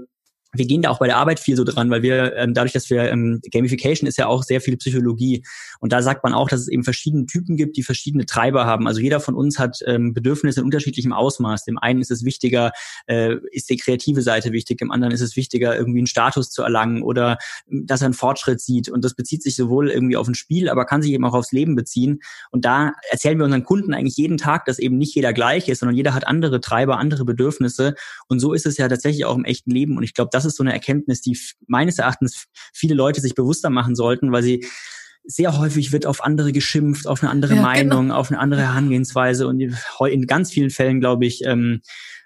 [0.58, 2.89] wir gehen da auch bei der Arbeit viel so dran, weil wir ähm, dadurch, dass
[2.89, 5.43] wir ähm, Gamification ist ja auch sehr viel Psychologie
[5.80, 8.88] und da sagt man auch, dass es eben verschiedene Typen gibt, die verschiedene Treiber haben.
[8.88, 11.66] Also jeder von uns hat ähm, Bedürfnisse in unterschiedlichem Ausmaß.
[11.66, 12.72] Dem einen ist es wichtiger,
[13.08, 16.64] äh, ist die kreative Seite wichtig, dem anderen ist es wichtiger, irgendwie einen Status zu
[16.64, 17.38] erlangen oder
[17.72, 18.89] ähm, dass er einen Fortschritt sieht.
[18.89, 21.51] Und das bezieht sich sowohl irgendwie auf ein Spiel, aber kann sich eben auch aufs
[21.51, 22.20] Leben beziehen.
[22.51, 25.80] Und da erzählen wir unseren Kunden eigentlich jeden Tag, dass eben nicht jeder gleich ist,
[25.80, 27.95] sondern jeder hat andere Treiber, andere Bedürfnisse.
[28.28, 29.97] Und so ist es ja tatsächlich auch im echten Leben.
[29.97, 31.38] Und ich glaube, das ist so eine Erkenntnis, die
[31.68, 34.66] meines Erachtens viele Leute sich bewusster machen sollten, weil sie
[35.28, 38.16] sehr häufig wird auf andere geschimpft, auf eine andere ja, Meinung, genau.
[38.16, 39.48] auf eine andere Herangehensweise.
[39.48, 41.82] Und in ganz vielen Fällen, glaube ich, ähm,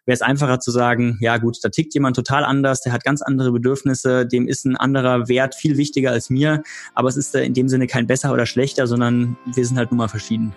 [0.05, 3.21] wäre es einfacher zu sagen, ja gut, da tickt jemand total anders, der hat ganz
[3.21, 6.63] andere Bedürfnisse, dem ist ein anderer Wert viel wichtiger als mir,
[6.93, 9.97] aber es ist in dem Sinne kein besser oder schlechter, sondern wir sind halt nun
[9.97, 10.53] mal verschieden.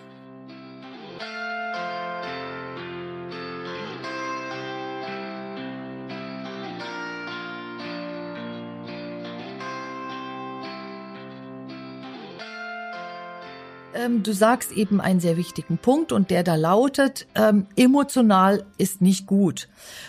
[14.05, 19.01] Ähm, du sagst eben einen sehr wichtigen Punkt und der da lautet, ähm, emotional ist
[19.01, 19.69] nicht gut.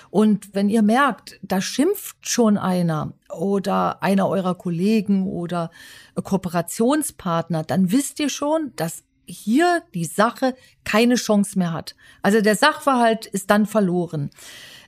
[0.09, 5.71] Und wenn ihr merkt, da schimpft schon einer oder einer eurer Kollegen oder
[6.15, 11.95] Kooperationspartner, dann wisst ihr schon, dass hier die Sache keine Chance mehr hat.
[12.21, 14.29] Also der Sachverhalt ist dann verloren.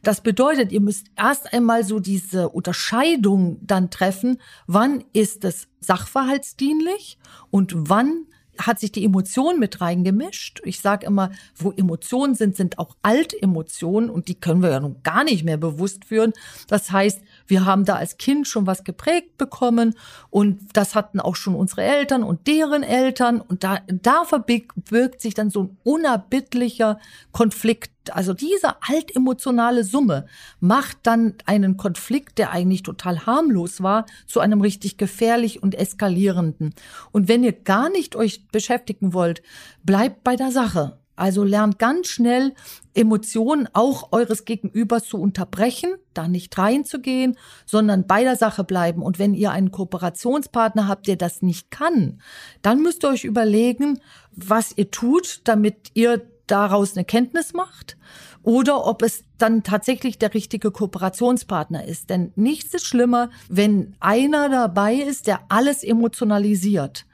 [0.03, 7.17] Das bedeutet, ihr müsst erst einmal so diese Unterscheidung dann treffen, wann ist es sachverhaltsdienlich
[7.49, 8.25] und wann
[8.59, 10.61] hat sich die Emotion mit reingemischt.
[10.63, 14.97] Ich sage immer, wo Emotionen sind, sind auch Altemotionen und die können wir ja nun
[15.03, 16.33] gar nicht mehr bewusst führen.
[16.67, 19.95] Das heißt, wir haben da als Kind schon was geprägt bekommen
[20.29, 25.33] und das hatten auch schon unsere Eltern und deren Eltern und da, da verbirgt sich
[25.33, 26.99] dann so ein unerbittlicher
[27.31, 30.27] Konflikt also diese altemotionale Summe
[30.59, 36.73] macht dann einen Konflikt, der eigentlich total harmlos war, zu einem richtig gefährlich und eskalierenden.
[37.11, 39.41] Und wenn ihr gar nicht euch beschäftigen wollt,
[39.83, 40.99] bleibt bei der Sache.
[41.17, 42.53] Also lernt ganz schnell
[42.93, 49.01] Emotionen auch eures Gegenübers zu unterbrechen, da nicht reinzugehen, sondern bei der Sache bleiben.
[49.01, 52.21] Und wenn ihr einen Kooperationspartner habt, der das nicht kann,
[52.61, 53.99] dann müsst ihr euch überlegen,
[54.31, 57.97] was ihr tut, damit ihr daraus eine Kenntnis macht
[58.43, 62.09] oder ob es dann tatsächlich der richtige Kooperationspartner ist.
[62.09, 67.05] Denn nichts ist schlimmer, wenn einer dabei ist, der alles emotionalisiert.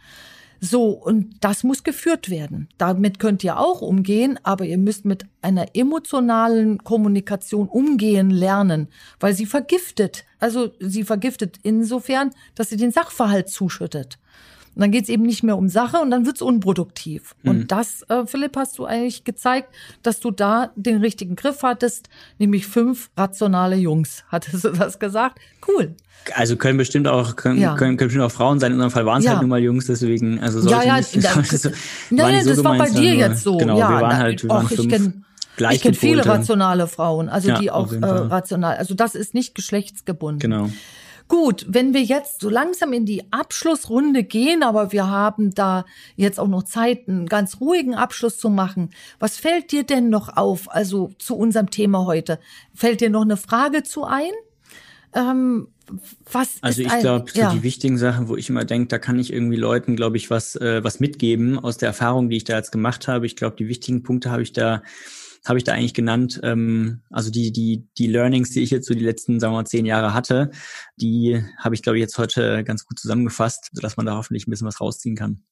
[0.65, 2.69] So, und das muss geführt werden.
[2.77, 8.87] Damit könnt ihr auch umgehen, aber ihr müsst mit einer emotionalen Kommunikation umgehen lernen,
[9.19, 10.23] weil sie vergiftet.
[10.39, 14.19] Also sie vergiftet insofern, dass sie den Sachverhalt zuschüttet.
[14.75, 17.35] Und dann geht es eben nicht mehr um Sache und dann wird es unproduktiv.
[17.43, 17.49] Mhm.
[17.49, 19.69] Und das, äh, Philipp, hast du eigentlich gezeigt,
[20.01, 22.09] dass du da den richtigen Griff hattest,
[22.39, 24.23] nämlich fünf rationale Jungs.
[24.29, 25.39] Hattest du das gesagt?
[25.67, 25.95] Cool.
[26.35, 27.75] Also können bestimmt auch können, ja.
[27.75, 28.71] können, können bestimmt auch Frauen sein.
[28.71, 29.31] In unserem Fall waren es ja.
[29.31, 31.69] halt nun mal Jungs, deswegen also sollte ja, ja, nicht, da, so,
[32.09, 33.57] nein, nein, das so war bei dir jetzt so.
[33.57, 34.79] Genau, ja, wir waren halt wir waren och, fünf.
[34.79, 35.25] Ich kenn,
[35.71, 38.77] ich kenne viele rationale Frauen, also ja, die auch äh, rational.
[38.77, 40.39] Also das ist nicht geschlechtsgebunden.
[40.39, 40.69] Genau.
[41.27, 46.39] Gut, wenn wir jetzt so langsam in die Abschlussrunde gehen, aber wir haben da jetzt
[46.39, 48.91] auch noch Zeit, einen ganz ruhigen Abschluss zu machen.
[49.19, 52.39] Was fällt dir denn noch auf, also zu unserem Thema heute?
[52.73, 54.31] Fällt dir noch eine Frage zu ein?
[55.13, 55.67] Ähm,
[56.31, 57.53] was also ich glaube, so ja.
[57.53, 60.55] die wichtigen Sachen, wo ich immer denke, da kann ich irgendwie Leuten, glaube ich, was,
[60.55, 63.25] äh, was mitgeben aus der Erfahrung, die ich da jetzt gemacht habe.
[63.25, 64.81] Ich glaube, die wichtigen Punkte habe ich da
[65.45, 66.39] habe ich da eigentlich genannt.
[66.43, 69.65] Ähm, also die, die, die Learnings, die ich jetzt so die letzten, sagen wir mal,
[69.65, 70.51] zehn Jahre hatte,
[70.95, 74.51] die habe ich, glaube ich, jetzt heute ganz gut zusammengefasst, sodass man da hoffentlich ein
[74.51, 75.43] bisschen was rausziehen kann.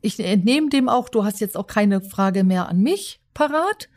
[0.00, 3.88] Ich entnehme dem auch, du hast jetzt auch keine Frage mehr an mich parat.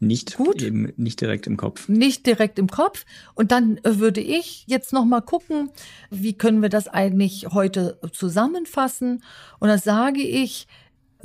[0.00, 1.88] Nicht gut, eben nicht direkt im Kopf.
[1.88, 3.06] Nicht direkt im Kopf.
[3.34, 5.70] Und dann würde ich jetzt noch mal gucken,
[6.10, 9.22] wie können wir das eigentlich heute zusammenfassen?
[9.60, 10.66] Und da sage ich,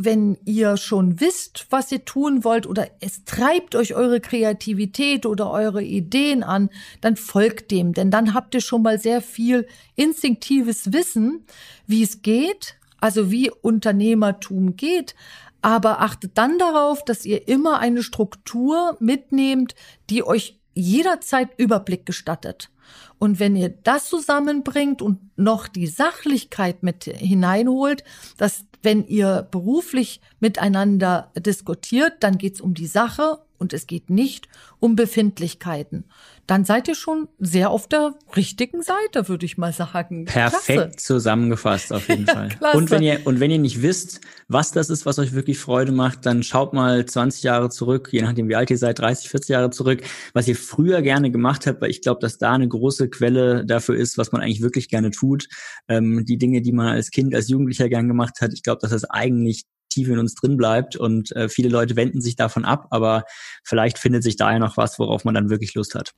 [0.02, 5.52] wenn ihr schon wisst, was ihr tun wollt oder es treibt euch eure Kreativität oder
[5.52, 6.70] eure Ideen an,
[7.02, 11.46] dann folgt dem, denn dann habt ihr schon mal sehr viel instinktives Wissen,
[11.86, 15.16] wie es geht, also wie Unternehmertum geht,
[15.62, 19.76] aber achtet dann darauf, dass ihr immer eine Struktur mitnehmt,
[20.10, 22.70] die euch jederzeit Überblick gestattet.
[23.18, 28.04] Und wenn ihr das zusammenbringt und noch die Sachlichkeit mit hineinholt,
[28.38, 34.10] dass wenn ihr beruflich miteinander diskutiert, dann geht es um die Sache und es geht
[34.10, 34.48] nicht
[34.80, 36.06] um Befindlichkeiten.
[36.48, 40.26] Dann seid ihr schon sehr auf der richtigen Seite, würde ich mal sagen.
[40.26, 40.96] Perfekt Klasse.
[40.98, 42.50] zusammengefasst auf jeden Fall.
[42.50, 42.78] Klasse.
[42.78, 45.92] Und wenn ihr und wenn ihr nicht wisst, was das ist, was euch wirklich Freude
[45.92, 49.50] macht, dann schaut mal 20 Jahre zurück, je nachdem wie alt ihr seid, 30, 40
[49.50, 50.02] Jahre zurück,
[50.34, 53.96] was ihr früher gerne gemacht habt, weil ich glaube, dass da eine große Quelle dafür
[53.96, 55.48] ist, was man eigentlich wirklich gerne tut.
[55.88, 58.92] Ähm, die Dinge, die man als Kind, als Jugendlicher gern gemacht hat, ich glaube, dass
[58.92, 62.88] das eigentlich tief in uns drin bleibt und äh, viele Leute wenden sich davon ab,
[62.92, 63.24] aber
[63.64, 66.14] vielleicht findet sich da ja noch was, worauf man dann wirklich Lust hat.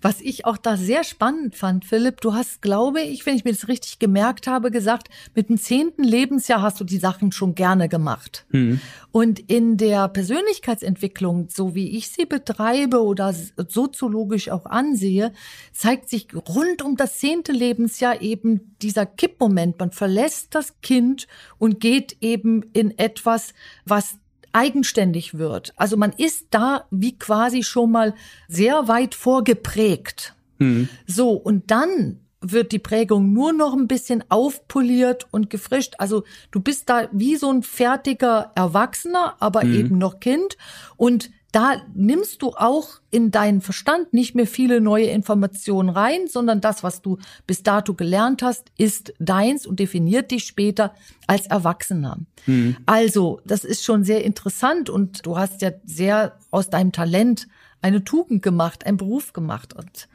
[0.00, 3.52] Was ich auch da sehr spannend fand, Philipp, du hast, glaube ich, wenn ich mir
[3.52, 7.88] das richtig gemerkt habe, gesagt, mit dem zehnten Lebensjahr hast du die Sachen schon gerne
[7.88, 8.46] gemacht.
[8.50, 8.80] Mhm.
[9.12, 13.34] Und in der Persönlichkeitsentwicklung, so wie ich sie betreibe oder
[13.68, 15.32] soziologisch auch ansehe,
[15.72, 19.78] zeigt sich rund um das zehnte Lebensjahr eben dieser Kippmoment.
[19.78, 21.26] Man verlässt das Kind
[21.58, 23.52] und geht eben in etwas,
[23.84, 24.19] was
[24.52, 25.72] eigenständig wird.
[25.76, 28.14] Also man ist da wie quasi schon mal
[28.48, 30.34] sehr weit vorgeprägt.
[30.58, 30.88] Mhm.
[31.06, 35.94] So, und dann wird die Prägung nur noch ein bisschen aufpoliert und gefrischt.
[35.98, 39.74] Also du bist da wie so ein fertiger Erwachsener, aber mhm.
[39.74, 40.56] eben noch Kind.
[40.96, 46.60] Und da nimmst du auch in deinen Verstand nicht mehr viele neue Informationen rein, sondern
[46.60, 50.94] das, was du bis dato gelernt hast, ist deins und definiert dich später
[51.26, 52.18] als Erwachsener.
[52.46, 52.76] Mhm.
[52.86, 57.48] Also, das ist schon sehr interessant und du hast ja sehr aus deinem Talent
[57.82, 60.08] eine Tugend gemacht, einen Beruf gemacht und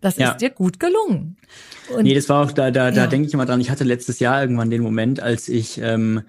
[0.00, 0.32] das ja.
[0.32, 1.36] ist dir gut gelungen.
[1.94, 2.90] Und nee, das war auch, da, da, ja.
[2.90, 6.22] da denke ich immer dran, ich hatte letztes Jahr irgendwann den Moment, als ich ähm,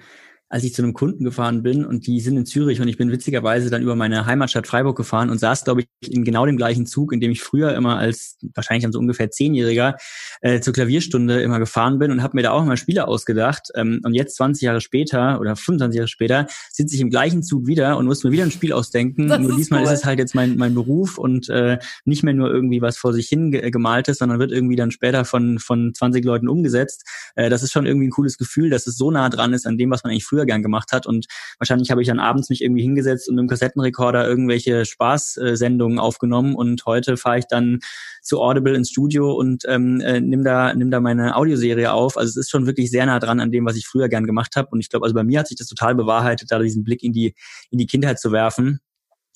[0.50, 3.12] als ich zu einem Kunden gefahren bin und die sind in Zürich und ich bin
[3.12, 6.86] witzigerweise dann über meine Heimatstadt Freiburg gefahren und saß, glaube ich, in genau dem gleichen
[6.86, 9.98] Zug, in dem ich früher immer als wahrscheinlich dann so ungefähr Zehnjähriger
[10.42, 13.70] äh, zur Klavierstunde immer gefahren bin und habe mir da auch immer Spiele ausgedacht.
[13.76, 17.68] Ähm, und jetzt 20 Jahre später oder 25 Jahre später sitze ich im gleichen Zug
[17.68, 19.28] wieder und muss mir wieder ein Spiel ausdenken.
[19.28, 19.88] Das nur diesmal cool.
[19.88, 23.12] ist es halt jetzt mein, mein Beruf und äh, nicht mehr nur irgendwie was vor
[23.14, 27.04] sich hin ge gemaltes, sondern wird irgendwie dann später von, von 20 Leuten umgesetzt.
[27.36, 29.78] Äh, das ist schon irgendwie ein cooles Gefühl, dass es so nah dran ist an
[29.78, 31.06] dem, was man eigentlich früher früher gern gemacht hat.
[31.06, 31.26] Und
[31.60, 36.56] wahrscheinlich habe ich dann abends mich irgendwie hingesetzt und mit dem Kassettenrekorder irgendwelche Spaßsendungen aufgenommen.
[36.56, 37.80] Und heute fahre ich dann
[38.22, 42.18] zu Audible ins Studio und ähm, äh, nimm da nimm da meine Audioserie auf.
[42.18, 44.56] Also es ist schon wirklich sehr nah dran an dem, was ich früher gern gemacht
[44.56, 44.70] habe.
[44.72, 47.14] Und ich glaube, also bei mir hat sich das total bewahrheitet, da diesen Blick in
[47.14, 47.34] die
[47.72, 48.80] in die Kindheit zu werfen.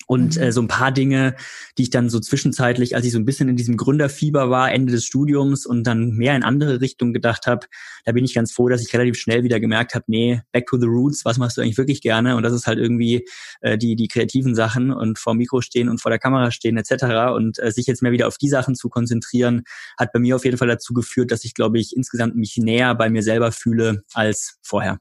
[0.07, 0.43] Und mhm.
[0.43, 1.35] äh, so ein paar Dinge,
[1.77, 4.91] die ich dann so zwischenzeitlich, als ich so ein bisschen in diesem Gründerfieber war, Ende
[4.91, 7.67] des Studiums und dann mehr in andere Richtungen gedacht habe,
[8.05, 10.77] da bin ich ganz froh, dass ich relativ schnell wieder gemerkt habe, nee, back to
[10.77, 12.35] the roots, was machst du eigentlich wirklich gerne?
[12.35, 13.27] Und das ist halt irgendwie
[13.61, 17.33] äh, die, die kreativen Sachen und vor Mikro stehen und vor der Kamera stehen etc.
[17.35, 19.63] Und äh, sich jetzt mehr wieder auf die Sachen zu konzentrieren,
[19.97, 22.95] hat bei mir auf jeden Fall dazu geführt, dass ich, glaube ich, insgesamt mich näher
[22.95, 24.99] bei mir selber fühle als vorher.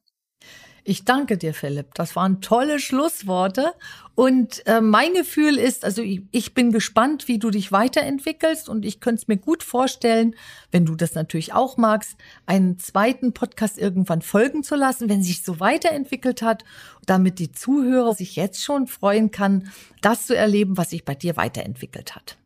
[0.85, 1.95] Ich danke dir, Philipp.
[1.95, 3.72] Das waren tolle Schlussworte.
[4.14, 8.68] Und äh, mein Gefühl ist, also ich, ich, bin gespannt, wie du dich weiterentwickelst.
[8.68, 10.35] Und ich könnte es mir gut vorstellen,
[10.70, 12.16] wenn du das natürlich auch magst,
[12.47, 16.64] einen zweiten Podcast irgendwann folgen zu lassen, wenn sich so weiterentwickelt hat,
[17.07, 19.70] damit die Zuhörer sich jetzt schon freuen kann,
[20.03, 22.37] das zu erleben, was sich bei dir weiterentwickelt hat.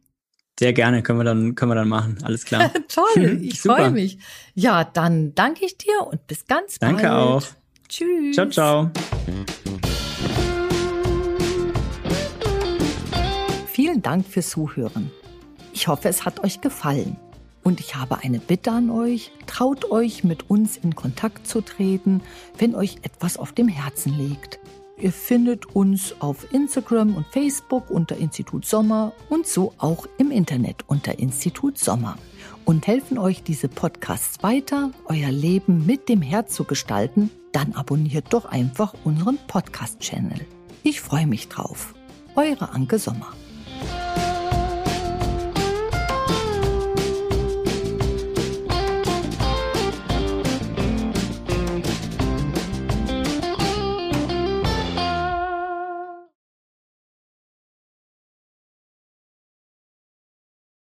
[0.59, 2.19] Sehr gerne, können wir dann, können wir dann machen.
[2.23, 2.71] Alles klar.
[2.89, 4.19] Toll, ich freue mich.
[4.55, 7.13] Ja, dann danke ich dir und bis ganz danke bald.
[7.13, 7.64] Danke auch.
[7.89, 8.35] Tschüss.
[8.35, 8.91] Ciao, ciao.
[13.67, 15.11] Vielen Dank fürs Zuhören.
[15.73, 17.17] Ich hoffe, es hat euch gefallen.
[17.65, 22.23] Und ich habe eine Bitte an euch, traut euch mit uns in Kontakt zu treten,
[22.59, 24.61] wenn euch etwas auf dem Herzen liegt.
[24.99, 30.85] Ihr findet uns auf Instagram und Facebook unter Institut Sommer und so auch im Internet
[30.87, 32.17] unter Institut Sommer
[32.65, 38.33] und helfen euch diese Podcasts weiter, euer Leben mit dem Herz zu gestalten, dann abonniert
[38.33, 40.41] doch einfach unseren Podcast-Channel.
[40.83, 41.95] Ich freue mich drauf.
[42.35, 43.33] Eure Anke Sommer.